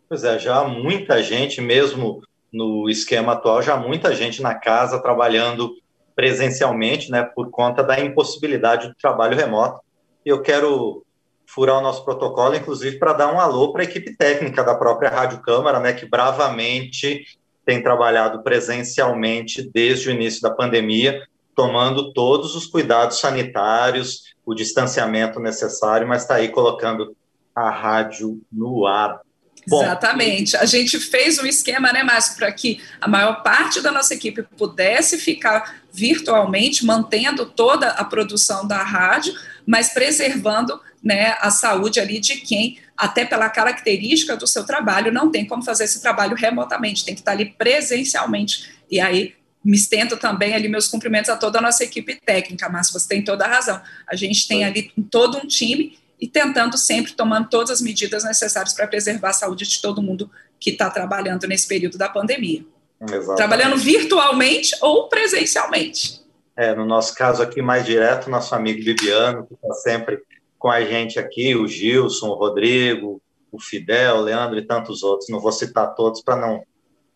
Pois 0.08 0.24
é, 0.24 0.38
já 0.38 0.64
muita 0.64 1.22
gente, 1.22 1.60
mesmo 1.60 2.22
no 2.52 2.90
esquema 2.90 3.34
atual, 3.34 3.62
já 3.62 3.76
muita 3.76 4.14
gente 4.14 4.42
na 4.42 4.54
casa 4.54 5.00
trabalhando 5.00 5.76
presencialmente, 6.16 7.10
né, 7.10 7.22
por 7.22 7.50
conta 7.50 7.82
da 7.82 7.98
impossibilidade 8.00 8.88
do 8.88 8.94
trabalho 8.96 9.36
remoto. 9.36 9.80
E 10.26 10.28
eu 10.28 10.42
quero 10.42 11.06
furar 11.46 11.78
o 11.78 11.80
nosso 11.80 12.04
protocolo, 12.04 12.56
inclusive, 12.56 12.98
para 12.98 13.12
dar 13.12 13.32
um 13.32 13.40
alô 13.40 13.72
para 13.72 13.82
a 13.82 13.84
equipe 13.84 14.16
técnica 14.16 14.62
da 14.62 14.74
própria 14.74 15.08
Rádio 15.08 15.40
Câmara, 15.40 15.78
né, 15.78 15.92
que 15.92 16.04
bravamente 16.04 17.24
tem 17.64 17.82
trabalhado 17.82 18.42
presencialmente 18.42 19.68
desde 19.72 20.08
o 20.08 20.12
início 20.12 20.40
da 20.40 20.50
pandemia, 20.50 21.22
tomando 21.54 22.12
todos 22.12 22.54
os 22.54 22.66
cuidados 22.66 23.20
sanitários, 23.20 24.34
o 24.44 24.54
distanciamento 24.54 25.38
necessário, 25.38 26.08
mas 26.08 26.22
está 26.22 26.36
aí 26.36 26.48
colocando 26.48 27.14
a 27.54 27.70
rádio 27.70 28.40
no 28.50 28.86
ar. 28.86 29.20
Bom, 29.68 29.82
Exatamente. 29.82 30.56
A 30.56 30.64
gente 30.64 30.98
fez 30.98 31.38
um 31.38 31.46
esquema, 31.46 31.92
né, 31.92 32.02
Márcio, 32.02 32.36
para 32.36 32.50
que 32.50 32.80
a 33.00 33.06
maior 33.06 33.42
parte 33.42 33.80
da 33.80 33.92
nossa 33.92 34.14
equipe 34.14 34.42
pudesse 34.56 35.18
ficar 35.18 35.80
virtualmente, 35.92 36.84
mantendo 36.84 37.46
toda 37.46 37.88
a 37.88 38.04
produção 38.04 38.66
da 38.66 38.82
rádio, 38.82 39.34
mas 39.70 39.90
preservando 39.90 40.80
né, 41.00 41.36
a 41.38 41.48
saúde 41.48 42.00
ali 42.00 42.18
de 42.18 42.38
quem, 42.38 42.78
até 42.96 43.24
pela 43.24 43.48
característica 43.48 44.36
do 44.36 44.44
seu 44.44 44.64
trabalho, 44.64 45.12
não 45.12 45.30
tem 45.30 45.46
como 45.46 45.62
fazer 45.62 45.84
esse 45.84 46.02
trabalho 46.02 46.34
remotamente, 46.34 47.04
tem 47.04 47.14
que 47.14 47.20
estar 47.20 47.30
ali 47.30 47.54
presencialmente. 47.56 48.68
E 48.90 48.98
aí 48.98 49.32
me 49.64 49.76
estendo 49.76 50.16
também 50.16 50.54
ali 50.54 50.68
meus 50.68 50.88
cumprimentos 50.88 51.30
a 51.30 51.36
toda 51.36 51.60
a 51.60 51.62
nossa 51.62 51.84
equipe 51.84 52.16
técnica, 52.16 52.68
Márcio, 52.68 52.98
você 52.98 53.06
tem 53.06 53.22
toda 53.22 53.44
a 53.44 53.48
razão. 53.48 53.80
A 54.08 54.16
gente 54.16 54.48
tem 54.48 54.64
ali 54.64 54.90
todo 55.08 55.38
um 55.38 55.46
time 55.46 55.96
e 56.20 56.26
tentando 56.26 56.76
sempre 56.76 57.12
tomando 57.12 57.48
todas 57.48 57.70
as 57.70 57.80
medidas 57.80 58.24
necessárias 58.24 58.74
para 58.74 58.88
preservar 58.88 59.28
a 59.28 59.34
saúde 59.34 59.68
de 59.68 59.80
todo 59.80 60.02
mundo 60.02 60.28
que 60.58 60.70
está 60.70 60.90
trabalhando 60.90 61.46
nesse 61.46 61.68
período 61.68 61.96
da 61.96 62.08
pandemia. 62.08 62.64
Exatamente. 63.00 63.36
Trabalhando 63.36 63.76
virtualmente 63.76 64.74
ou 64.80 65.08
presencialmente. 65.08 66.20
É, 66.60 66.74
no 66.74 66.84
nosso 66.84 67.14
caso 67.14 67.42
aqui 67.42 67.62
mais 67.62 67.86
direto, 67.86 68.28
nosso 68.28 68.54
amigo 68.54 68.84
Bibiano, 68.84 69.46
que 69.46 69.54
está 69.54 69.72
sempre 69.72 70.22
com 70.58 70.70
a 70.70 70.82
gente 70.84 71.18
aqui, 71.18 71.56
o 71.56 71.66
Gilson, 71.66 72.28
o 72.28 72.34
Rodrigo, 72.34 73.18
o 73.50 73.58
Fidel, 73.58 74.16
o 74.16 74.20
Leandro 74.20 74.58
e 74.58 74.66
tantos 74.66 75.02
outros. 75.02 75.30
Não 75.30 75.40
vou 75.40 75.52
citar 75.52 75.94
todos 75.94 76.20
para 76.20 76.36
não 76.36 76.62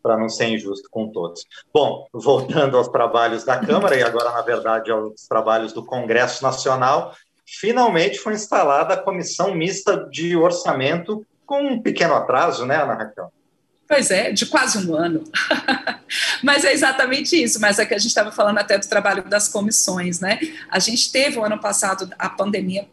para 0.02 0.16
não 0.16 0.30
ser 0.30 0.46
injusto 0.48 0.88
com 0.90 1.08
todos. 1.08 1.44
Bom, 1.72 2.06
voltando 2.10 2.78
aos 2.78 2.88
trabalhos 2.88 3.44
da 3.44 3.58
Câmara 3.58 3.96
e 3.96 4.02
agora, 4.02 4.32
na 4.32 4.40
verdade, 4.40 4.90
aos 4.90 5.26
trabalhos 5.28 5.74
do 5.74 5.84
Congresso 5.84 6.42
Nacional, 6.42 7.14
finalmente 7.46 8.18
foi 8.18 8.32
instalada 8.32 8.94
a 8.94 9.02
Comissão 9.02 9.54
Mista 9.54 10.08
de 10.10 10.36
Orçamento, 10.36 11.26
com 11.44 11.60
um 11.60 11.82
pequeno 11.82 12.14
atraso, 12.14 12.64
né, 12.64 12.82
Ana 12.82 12.94
Raquel? 12.94 13.30
Pois 13.94 14.10
é, 14.10 14.32
de 14.32 14.46
quase 14.46 14.78
um 14.78 14.96
ano. 14.96 15.22
mas 16.42 16.64
é 16.64 16.72
exatamente 16.72 17.40
isso, 17.40 17.60
mas 17.60 17.78
é 17.78 17.86
que 17.86 17.94
a 17.94 17.98
gente 17.98 18.08
estava 18.08 18.32
falando 18.32 18.58
até 18.58 18.76
do 18.76 18.88
trabalho 18.88 19.22
das 19.22 19.46
comissões, 19.46 20.18
né? 20.18 20.40
A 20.68 20.80
gente 20.80 21.12
teve 21.12 21.38
o 21.38 21.44
ano 21.44 21.60
passado 21.60 22.10
a 22.18 22.28
pandemia 22.28 22.88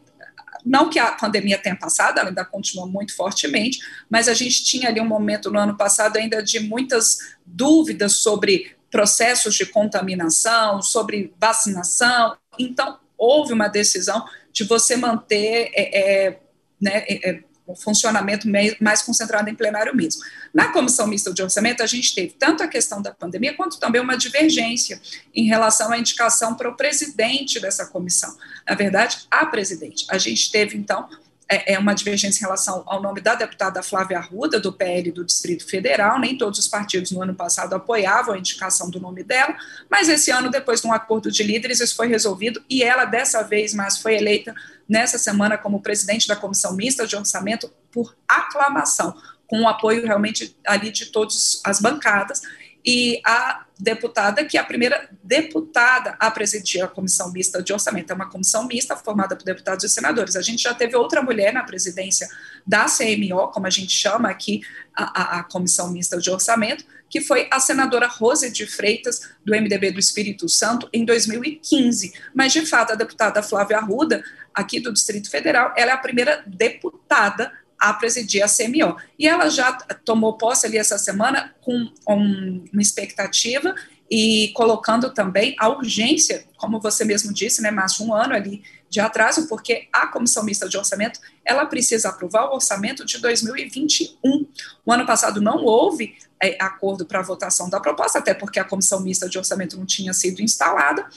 não 0.64 0.88
que 0.88 1.00
a 1.00 1.10
pandemia 1.10 1.58
tenha 1.58 1.74
passado, 1.74 2.20
ela 2.20 2.28
ainda 2.28 2.44
continua 2.44 2.86
muito 2.86 3.16
fortemente, 3.16 3.80
mas 4.08 4.28
a 4.28 4.34
gente 4.34 4.62
tinha 4.62 4.90
ali 4.90 5.00
um 5.00 5.04
momento 5.04 5.50
no 5.50 5.58
ano 5.58 5.76
passado 5.76 6.18
ainda 6.18 6.40
de 6.40 6.60
muitas 6.60 7.34
dúvidas 7.44 8.18
sobre 8.18 8.76
processos 8.88 9.56
de 9.56 9.66
contaminação, 9.66 10.80
sobre 10.80 11.34
vacinação. 11.36 12.36
Então, 12.56 12.96
houve 13.18 13.52
uma 13.52 13.66
decisão 13.66 14.24
de 14.52 14.62
você 14.62 14.96
manter 14.96 15.72
é, 15.74 16.26
é, 16.28 16.40
né, 16.80 17.04
é, 17.08 17.42
o 17.66 17.74
funcionamento 17.76 18.48
mais 18.80 19.02
concentrado 19.02 19.48
em 19.48 19.54
plenário 19.54 19.94
mesmo. 19.94 20.22
Na 20.52 20.72
comissão 20.72 21.06
mista 21.06 21.32
de 21.32 21.42
orçamento, 21.42 21.82
a 21.82 21.86
gente 21.86 22.14
teve 22.14 22.34
tanto 22.38 22.62
a 22.62 22.68
questão 22.68 23.00
da 23.00 23.12
pandemia, 23.12 23.54
quanto 23.54 23.78
também 23.78 24.00
uma 24.00 24.16
divergência 24.16 25.00
em 25.34 25.46
relação 25.46 25.92
à 25.92 25.98
indicação 25.98 26.54
para 26.54 26.68
o 26.68 26.76
presidente 26.76 27.60
dessa 27.60 27.86
comissão. 27.86 28.36
Na 28.68 28.74
verdade, 28.74 29.26
a 29.30 29.46
presidente. 29.46 30.04
A 30.10 30.18
gente 30.18 30.50
teve, 30.50 30.76
então, 30.76 31.08
é, 31.52 31.74
é 31.74 31.78
uma 31.78 31.94
divergência 31.94 32.40
em 32.40 32.44
relação 32.44 32.82
ao 32.86 33.02
nome 33.02 33.20
da 33.20 33.34
deputada 33.34 33.82
Flávia 33.82 34.18
Arruda, 34.18 34.58
do 34.58 34.72
PL 34.72 35.12
do 35.12 35.24
Distrito 35.24 35.68
Federal. 35.68 36.18
Nem 36.18 36.38
todos 36.38 36.58
os 36.58 36.66
partidos 36.66 37.10
no 37.10 37.22
ano 37.22 37.34
passado 37.34 37.74
apoiavam 37.74 38.34
a 38.34 38.38
indicação 38.38 38.88
do 38.88 38.98
nome 38.98 39.22
dela, 39.22 39.54
mas 39.90 40.08
esse 40.08 40.30
ano, 40.30 40.50
depois 40.50 40.80
de 40.80 40.86
um 40.86 40.92
acordo 40.92 41.30
de 41.30 41.42
líderes, 41.42 41.80
isso 41.80 41.94
foi 41.94 42.08
resolvido 42.08 42.62
e 42.70 42.82
ela, 42.82 43.04
dessa 43.04 43.42
vez, 43.42 43.74
mais 43.74 43.98
foi 43.98 44.16
eleita 44.16 44.54
nessa 44.88 45.18
semana 45.18 45.58
como 45.58 45.82
presidente 45.82 46.26
da 46.26 46.34
Comissão 46.34 46.74
Mista 46.74 47.06
de 47.06 47.14
Orçamento 47.14 47.70
por 47.90 48.16
aclamação, 48.26 49.14
com 49.46 49.62
o 49.62 49.68
apoio 49.68 50.06
realmente 50.06 50.56
ali 50.66 50.90
de 50.90 51.06
todas 51.06 51.60
as 51.64 51.80
bancadas 51.80 52.40
e 52.84 53.20
a 53.24 53.64
deputada, 53.78 54.44
que 54.44 54.56
é 54.56 54.60
a 54.60 54.64
primeira 54.64 55.08
deputada 55.22 56.16
a 56.20 56.30
presidir 56.30 56.84
a 56.84 56.88
comissão 56.88 57.32
mista 57.32 57.62
de 57.62 57.72
orçamento. 57.72 58.12
É 58.12 58.14
uma 58.14 58.30
comissão 58.30 58.66
mista 58.66 58.96
formada 58.96 59.34
por 59.34 59.44
deputados 59.44 59.84
e 59.84 59.88
senadores. 59.88 60.36
A 60.36 60.42
gente 60.42 60.62
já 60.62 60.72
teve 60.72 60.94
outra 60.94 61.20
mulher 61.20 61.52
na 61.52 61.64
presidência 61.64 62.28
da 62.66 62.86
CMO, 62.86 63.48
como 63.48 63.66
a 63.66 63.70
gente 63.70 63.92
chama 63.92 64.28
aqui, 64.28 64.60
a, 64.94 65.36
a, 65.36 65.40
a 65.40 65.44
comissão 65.44 65.90
mista 65.90 66.18
de 66.18 66.30
orçamento, 66.30 66.84
que 67.08 67.20
foi 67.20 67.48
a 67.50 67.58
senadora 67.60 68.06
Rose 68.06 68.50
de 68.50 68.66
Freitas, 68.66 69.32
do 69.44 69.52
MDB 69.52 69.90
do 69.90 70.00
Espírito 70.00 70.48
Santo, 70.48 70.88
em 70.92 71.04
2015. 71.04 72.12
Mas, 72.34 72.52
de 72.52 72.64
fato, 72.64 72.92
a 72.92 72.96
deputada 72.96 73.42
Flávia 73.42 73.78
Arruda, 73.78 74.22
aqui 74.54 74.80
do 74.80 74.92
Distrito 74.92 75.30
Federal, 75.30 75.74
ela 75.76 75.90
é 75.90 75.94
a 75.94 75.98
primeira 75.98 76.42
deputada 76.46 77.52
a 77.82 77.92
presidir 77.92 78.44
a 78.44 78.46
CMO. 78.46 78.96
E 79.18 79.26
ela 79.26 79.50
já 79.50 79.72
tomou 80.04 80.38
posse 80.38 80.66
ali 80.66 80.78
essa 80.78 80.96
semana 80.96 81.52
com 81.60 81.74
um, 82.08 82.64
uma 82.72 82.80
expectativa 82.80 83.74
e 84.08 84.52
colocando 84.54 85.12
também 85.12 85.56
a 85.58 85.68
urgência, 85.68 86.44
como 86.56 86.78
você 86.78 87.04
mesmo 87.04 87.32
disse, 87.32 87.60
né, 87.60 87.72
mais 87.72 87.98
um 87.98 88.14
ano 88.14 88.34
ali 88.34 88.62
de 88.88 89.00
atraso, 89.00 89.48
porque 89.48 89.88
a 89.92 90.06
Comissão 90.06 90.44
Mista 90.44 90.68
de 90.68 90.78
Orçamento, 90.78 91.18
ela 91.44 91.66
precisa 91.66 92.10
aprovar 92.10 92.50
o 92.50 92.54
orçamento 92.54 93.04
de 93.04 93.18
2021. 93.18 94.46
O 94.86 94.92
ano 94.92 95.04
passado 95.04 95.40
não 95.40 95.64
houve 95.64 96.14
é, 96.40 96.56
acordo 96.62 97.04
para 97.04 97.18
a 97.18 97.22
votação 97.22 97.68
da 97.68 97.80
proposta, 97.80 98.20
até 98.20 98.32
porque 98.32 98.60
a 98.60 98.64
Comissão 98.64 99.00
Mista 99.00 99.28
de 99.28 99.38
Orçamento 99.38 99.76
não 99.76 99.86
tinha 99.86 100.12
sido 100.12 100.40
instalada, 100.40 101.08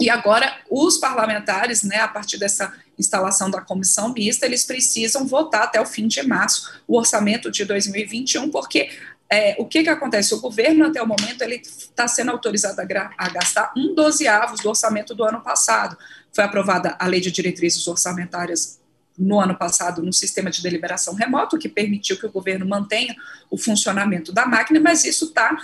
e 0.00 0.10
agora 0.10 0.52
os 0.70 0.98
parlamentares, 0.98 1.82
né, 1.82 2.00
a 2.00 2.08
partir 2.08 2.38
dessa 2.38 2.72
instalação 2.98 3.50
da 3.50 3.60
comissão 3.60 4.12
mista, 4.12 4.46
eles 4.46 4.64
precisam 4.64 5.26
votar 5.26 5.64
até 5.64 5.80
o 5.80 5.86
fim 5.86 6.06
de 6.06 6.22
março 6.22 6.80
o 6.86 6.96
orçamento 6.96 7.50
de 7.50 7.64
2021, 7.64 8.50
porque 8.50 8.90
é, 9.28 9.56
o 9.58 9.64
que, 9.66 9.82
que 9.82 9.88
acontece? 9.88 10.34
O 10.34 10.40
governo, 10.40 10.86
até 10.86 11.02
o 11.02 11.06
momento, 11.06 11.42
ele 11.42 11.56
está 11.56 12.06
sendo 12.06 12.30
autorizado 12.30 12.80
a, 12.80 13.10
a, 13.18 13.28
gastar 13.28 13.72
um 13.76 13.94
dozeavos 13.94 14.60
do 14.60 14.68
orçamento 14.68 15.14
do 15.14 15.24
ano 15.24 15.40
passado. 15.40 15.96
Foi 16.32 16.44
aprovada 16.44 16.96
a 16.98 17.06
Lei 17.06 17.20
de 17.20 17.32
Diretrizes 17.32 17.86
Orçamentárias 17.88 18.78
no 19.18 19.40
ano 19.40 19.56
passado 19.56 20.02
no 20.02 20.12
sistema 20.12 20.50
de 20.50 20.62
deliberação 20.62 21.14
remoto, 21.14 21.58
que 21.58 21.68
permitiu 21.68 22.18
que 22.18 22.26
o 22.26 22.30
governo 22.30 22.66
mantenha 22.66 23.16
o 23.50 23.56
funcionamento 23.56 24.32
da 24.32 24.46
máquina, 24.46 24.78
mas 24.78 25.04
isso 25.04 25.26
está 25.26 25.56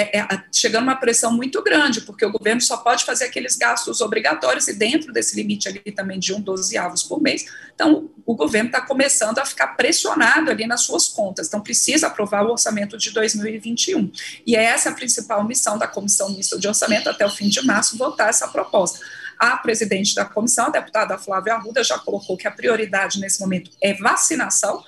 é, 0.00 0.18
é, 0.18 0.44
chegando 0.52 0.84
uma 0.84 0.94
pressão 0.94 1.32
muito 1.32 1.62
grande, 1.62 2.02
porque 2.02 2.24
o 2.24 2.30
governo 2.30 2.60
só 2.60 2.76
pode 2.76 3.04
fazer 3.04 3.24
aqueles 3.24 3.56
gastos 3.56 4.00
obrigatórios 4.00 4.68
e 4.68 4.72
dentro 4.72 5.12
desse 5.12 5.34
limite 5.34 5.68
ali 5.68 5.80
também 5.92 6.20
de 6.20 6.32
um 6.32 6.40
dozeavos 6.40 7.02
por 7.02 7.20
mês. 7.20 7.46
Então, 7.74 8.08
o 8.24 8.34
governo 8.34 8.68
está 8.68 8.80
começando 8.80 9.38
a 9.38 9.44
ficar 9.44 9.68
pressionado 9.68 10.50
ali 10.50 10.66
nas 10.66 10.82
suas 10.82 11.08
contas, 11.08 11.48
então 11.48 11.60
precisa 11.60 12.06
aprovar 12.06 12.44
o 12.44 12.52
orçamento 12.52 12.96
de 12.96 13.10
2021. 13.10 14.12
E 14.46 14.54
é 14.54 14.62
essa 14.62 14.90
a 14.90 14.92
principal 14.92 15.42
missão 15.42 15.76
da 15.76 15.88
Comissão 15.88 16.30
Mista 16.30 16.58
de 16.58 16.68
Orçamento, 16.68 17.10
até 17.10 17.26
o 17.26 17.30
fim 17.30 17.48
de 17.48 17.64
março, 17.64 17.98
votar 17.98 18.28
essa 18.28 18.46
proposta. 18.46 19.00
A 19.38 19.56
presidente 19.56 20.14
da 20.14 20.24
comissão, 20.24 20.66
a 20.66 20.70
deputada 20.70 21.16
Flávia 21.16 21.54
Arruda, 21.54 21.82
já 21.82 21.98
colocou 21.98 22.36
que 22.36 22.46
a 22.46 22.50
prioridade 22.50 23.20
nesse 23.20 23.40
momento 23.40 23.70
é 23.82 23.94
vacinação, 23.94 24.82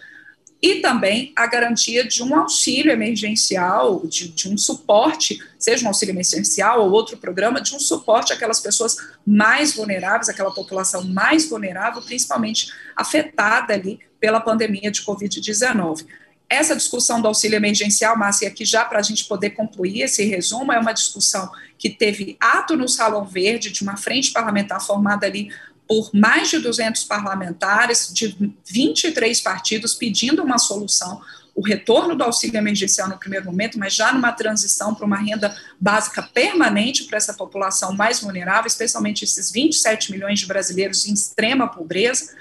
e 0.62 0.76
também 0.76 1.32
a 1.34 1.46
garantia 1.46 2.06
de 2.06 2.22
um 2.22 2.34
auxílio 2.34 2.92
emergencial, 2.92 4.06
de, 4.06 4.28
de, 4.28 4.48
um 4.48 4.58
suporte, 4.58 5.38
seja 5.58 5.84
um 5.84 5.88
auxílio 5.88 6.12
emergencial 6.12 6.82
ou 6.82 6.90
outro 6.90 7.16
programa, 7.16 7.62
de 7.62 7.74
um 7.74 7.80
suporte 7.80 8.32
àquelas 8.32 8.60
pessoas 8.60 8.96
mais 9.26 9.74
vulneráveis, 9.74 10.28
aquela 10.28 10.50
população 10.50 11.02
mais 11.04 11.48
vulnerável, 11.48 12.02
principalmente 12.02 12.72
afetada 12.94 13.72
ali 13.72 14.00
pela 14.20 14.40
pandemia 14.40 14.90
de 14.90 15.02
Covid-19. 15.02 16.06
Essa 16.46 16.76
discussão 16.76 17.22
do 17.22 17.28
auxílio 17.28 17.56
emergencial, 17.56 18.18
Márcia, 18.18 18.48
aqui 18.48 18.64
já 18.64 18.84
para 18.84 18.98
a 18.98 19.02
gente 19.02 19.24
poder 19.24 19.50
concluir 19.50 20.02
esse 20.02 20.24
resumo, 20.24 20.72
é 20.72 20.80
uma 20.80 20.92
discussão 20.92 21.48
que 21.78 21.88
teve 21.88 22.36
ato 22.40 22.76
no 22.76 22.88
Salão 22.88 23.24
Verde, 23.24 23.70
de 23.70 23.82
uma 23.82 23.96
frente 23.96 24.32
parlamentar 24.32 24.84
formada 24.84 25.26
ali 25.26 25.50
por 25.90 26.08
mais 26.14 26.48
de 26.48 26.60
200 26.60 27.02
parlamentares 27.02 28.12
de 28.14 28.54
23 28.64 29.40
partidos 29.40 29.92
pedindo 29.92 30.40
uma 30.40 30.56
solução, 30.56 31.20
o 31.52 31.60
retorno 31.60 32.14
do 32.14 32.22
auxílio 32.22 32.56
emergencial 32.56 33.08
no 33.08 33.18
primeiro 33.18 33.46
momento, 33.46 33.76
mas 33.76 33.92
já 33.92 34.12
numa 34.12 34.30
transição 34.30 34.94
para 34.94 35.04
uma 35.04 35.16
renda 35.16 35.52
básica 35.80 36.22
permanente 36.22 37.02
para 37.06 37.16
essa 37.16 37.34
população 37.34 37.92
mais 37.92 38.20
vulnerável, 38.20 38.68
especialmente 38.68 39.24
esses 39.24 39.50
27 39.50 40.12
milhões 40.12 40.38
de 40.38 40.46
brasileiros 40.46 41.08
em 41.08 41.12
extrema 41.12 41.66
pobreza. 41.66 42.36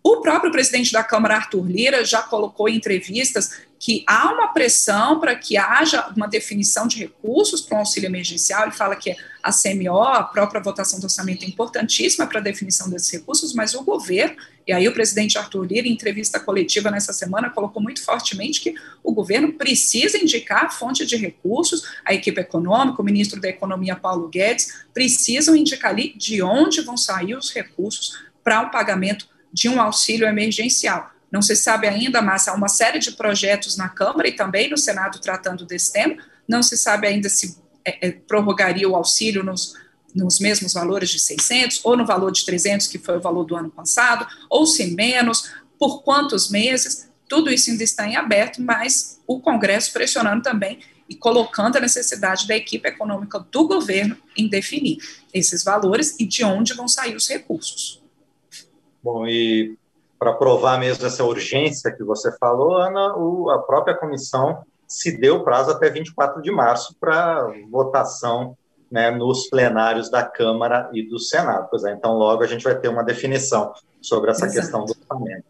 O 0.00 0.20
próprio 0.20 0.52
presidente 0.52 0.92
da 0.92 1.02
Câmara, 1.02 1.34
Arthur 1.34 1.66
Lira, 1.66 2.04
já 2.04 2.22
colocou 2.22 2.68
em 2.68 2.76
entrevistas 2.76 3.62
que 3.78 4.04
há 4.06 4.32
uma 4.32 4.48
pressão 4.48 5.20
para 5.20 5.34
que 5.34 5.56
haja 5.56 6.08
uma 6.16 6.26
definição 6.26 6.86
de 6.86 6.98
recursos 6.98 7.60
para 7.60 7.76
o 7.76 7.78
auxílio 7.80 8.06
emergencial. 8.06 8.62
Ele 8.62 8.72
fala 8.72 8.96
que 8.96 9.14
a 9.42 9.52
CMO, 9.52 10.02
a 10.02 10.22
própria 10.24 10.60
votação 10.60 10.98
do 10.98 11.04
orçamento, 11.04 11.44
é 11.44 11.48
importantíssima 11.48 12.26
para 12.26 12.40
a 12.40 12.42
definição 12.42 12.88
desses 12.88 13.10
recursos, 13.10 13.52
mas 13.54 13.74
o 13.74 13.84
governo, 13.84 14.36
e 14.66 14.72
aí 14.72 14.88
o 14.88 14.92
presidente 14.92 15.38
Arthur 15.38 15.64
Lira, 15.66 15.86
em 15.86 15.92
entrevista 15.92 16.40
coletiva 16.40 16.90
nessa 16.90 17.12
semana, 17.12 17.50
colocou 17.50 17.82
muito 17.82 18.02
fortemente 18.02 18.60
que 18.60 18.74
o 19.04 19.12
governo 19.12 19.52
precisa 19.52 20.18
indicar 20.18 20.64
a 20.64 20.70
fonte 20.70 21.04
de 21.04 21.16
recursos, 21.16 21.82
a 22.04 22.14
equipe 22.14 22.40
econômica, 22.40 23.00
o 23.00 23.04
ministro 23.04 23.40
da 23.40 23.48
Economia, 23.48 23.94
Paulo 23.94 24.28
Guedes, 24.28 24.84
precisam 24.92 25.54
indicar 25.54 25.90
ali 25.90 26.14
de 26.16 26.42
onde 26.42 26.80
vão 26.80 26.96
sair 26.96 27.36
os 27.36 27.52
recursos 27.52 28.18
para 28.42 28.62
o 28.62 28.70
pagamento 28.70 29.28
de 29.52 29.68
um 29.68 29.80
auxílio 29.80 30.26
emergencial. 30.26 31.15
Não 31.30 31.42
se 31.42 31.56
sabe 31.56 31.86
ainda, 31.86 32.22
mas 32.22 32.48
há 32.48 32.54
uma 32.54 32.68
série 32.68 32.98
de 32.98 33.12
projetos 33.12 33.76
na 33.76 33.88
Câmara 33.88 34.28
e 34.28 34.32
também 34.32 34.70
no 34.70 34.78
Senado 34.78 35.20
tratando 35.20 35.64
desse 35.64 35.92
tema. 35.92 36.16
Não 36.48 36.62
se 36.62 36.76
sabe 36.76 37.06
ainda 37.06 37.28
se 37.28 37.58
é, 37.84 38.08
é, 38.08 38.10
prorrogaria 38.12 38.88
o 38.88 38.96
auxílio 38.96 39.42
nos, 39.42 39.74
nos 40.14 40.38
mesmos 40.38 40.72
valores 40.72 41.10
de 41.10 41.18
600 41.18 41.80
ou 41.84 41.96
no 41.96 42.06
valor 42.06 42.30
de 42.30 42.44
300, 42.44 42.86
que 42.86 42.98
foi 42.98 43.16
o 43.16 43.20
valor 43.20 43.44
do 43.44 43.56
ano 43.56 43.70
passado, 43.70 44.26
ou 44.48 44.66
se 44.66 44.86
menos, 44.94 45.50
por 45.78 46.02
quantos 46.02 46.50
meses. 46.50 47.08
Tudo 47.28 47.50
isso 47.50 47.70
ainda 47.70 47.82
está 47.82 48.06
em 48.08 48.16
aberto, 48.16 48.62
mas 48.62 49.20
o 49.26 49.40
Congresso 49.40 49.92
pressionando 49.92 50.42
também 50.42 50.78
e 51.08 51.14
colocando 51.14 51.76
a 51.76 51.80
necessidade 51.80 52.46
da 52.46 52.56
equipe 52.56 52.88
econômica 52.88 53.38
do 53.38 53.66
governo 53.66 54.16
em 54.36 54.48
definir 54.48 54.98
esses 55.32 55.62
valores 55.62 56.16
e 56.18 56.24
de 56.24 56.44
onde 56.44 56.74
vão 56.74 56.88
sair 56.88 57.14
os 57.14 57.28
recursos. 57.28 58.02
Bom, 59.02 59.26
e 59.26 59.76
para 60.18 60.32
provar 60.32 60.78
mesmo 60.78 61.06
essa 61.06 61.24
urgência 61.24 61.92
que 61.92 62.02
você 62.02 62.36
falou, 62.38 62.76
Ana, 62.76 63.16
o, 63.16 63.50
a 63.50 63.58
própria 63.58 63.94
comissão 63.94 64.62
se 64.86 65.18
deu 65.18 65.42
prazo 65.42 65.70
até 65.70 65.90
24 65.90 66.40
de 66.40 66.50
março 66.50 66.96
para 67.00 67.48
votação 67.70 68.56
né, 68.90 69.10
nos 69.10 69.48
plenários 69.48 70.10
da 70.10 70.22
Câmara 70.22 70.88
e 70.92 71.02
do 71.02 71.18
Senado. 71.18 71.68
Pois 71.70 71.84
é, 71.84 71.92
então, 71.92 72.14
logo 72.14 72.42
a 72.42 72.46
gente 72.46 72.62
vai 72.62 72.74
ter 72.78 72.88
uma 72.88 73.02
definição 73.02 73.72
sobre 74.00 74.30
essa 74.30 74.46
Exato. 74.46 74.60
questão 74.60 74.84
do 74.84 74.92
orçamento. 74.92 75.44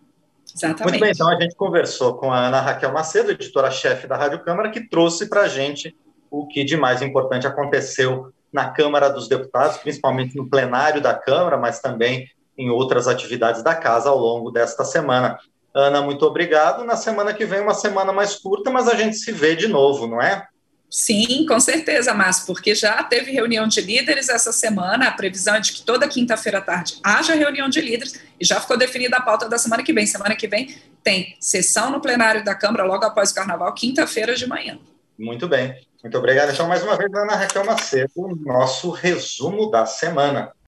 Exatamente. 0.54 0.82
Muito 0.84 1.00
bem, 1.00 1.12
então 1.12 1.28
a 1.28 1.38
gente 1.38 1.54
conversou 1.54 2.14
com 2.14 2.32
a 2.32 2.46
Ana 2.46 2.60
Raquel 2.60 2.92
Macedo, 2.92 3.30
editora-chefe 3.30 4.06
da 4.06 4.16
Rádio 4.16 4.42
Câmara, 4.42 4.70
que 4.70 4.88
trouxe 4.88 5.28
para 5.28 5.42
a 5.42 5.48
gente 5.48 5.94
o 6.30 6.46
que 6.46 6.64
de 6.64 6.76
mais 6.76 7.02
importante 7.02 7.46
aconteceu 7.46 8.32
na 8.52 8.70
Câmara 8.70 9.10
dos 9.10 9.28
Deputados, 9.28 9.76
principalmente 9.76 10.34
no 10.34 10.48
plenário 10.48 11.00
da 11.02 11.12
Câmara, 11.12 11.58
mas 11.58 11.80
também 11.80 12.26
em 12.56 12.70
outras 12.70 13.06
atividades 13.06 13.62
da 13.62 13.74
casa 13.74 14.08
ao 14.08 14.18
longo 14.18 14.50
desta 14.50 14.84
semana. 14.84 15.38
Ana, 15.74 16.00
muito 16.00 16.24
obrigado. 16.24 16.84
Na 16.84 16.96
semana 16.96 17.34
que 17.34 17.44
vem, 17.44 17.60
uma 17.60 17.74
semana 17.74 18.12
mais 18.12 18.36
curta, 18.36 18.70
mas 18.70 18.88
a 18.88 18.94
gente 18.94 19.16
se 19.16 19.30
vê 19.30 19.54
de 19.54 19.68
novo, 19.68 20.06
não 20.06 20.22
é? 20.22 20.46
Sim, 20.88 21.44
com 21.46 21.58
certeza, 21.58 22.14
Márcio, 22.14 22.46
porque 22.46 22.74
já 22.74 23.02
teve 23.02 23.32
reunião 23.32 23.66
de 23.66 23.80
líderes 23.80 24.28
essa 24.28 24.52
semana, 24.52 25.08
a 25.08 25.12
previsão 25.12 25.56
é 25.56 25.60
de 25.60 25.72
que 25.72 25.82
toda 25.82 26.08
quinta-feira 26.08 26.58
à 26.58 26.60
tarde 26.60 26.98
haja 27.02 27.34
reunião 27.34 27.68
de 27.68 27.80
líderes 27.80 28.20
e 28.40 28.44
já 28.44 28.60
ficou 28.60 28.78
definida 28.78 29.16
a 29.16 29.20
pauta 29.20 29.48
da 29.48 29.58
semana 29.58 29.82
que 29.82 29.92
vem. 29.92 30.06
Semana 30.06 30.36
que 30.36 30.46
vem 30.46 30.74
tem 31.02 31.36
sessão 31.40 31.90
no 31.90 32.00
plenário 32.00 32.44
da 32.44 32.54
Câmara 32.54 32.84
logo 32.84 33.04
após 33.04 33.30
o 33.30 33.34
Carnaval, 33.34 33.74
quinta-feira 33.74 34.34
de 34.34 34.46
manhã. 34.46 34.78
Muito 35.18 35.48
bem, 35.48 35.74
muito 36.02 36.16
obrigado. 36.16 36.52
Então, 36.52 36.68
mais 36.68 36.82
uma 36.82 36.96
vez, 36.96 37.12
Ana 37.12 37.34
Raquel 37.34 37.64
Macedo, 37.64 38.38
nosso 38.44 38.90
resumo 38.90 39.70
da 39.70 39.86
semana. 39.86 40.52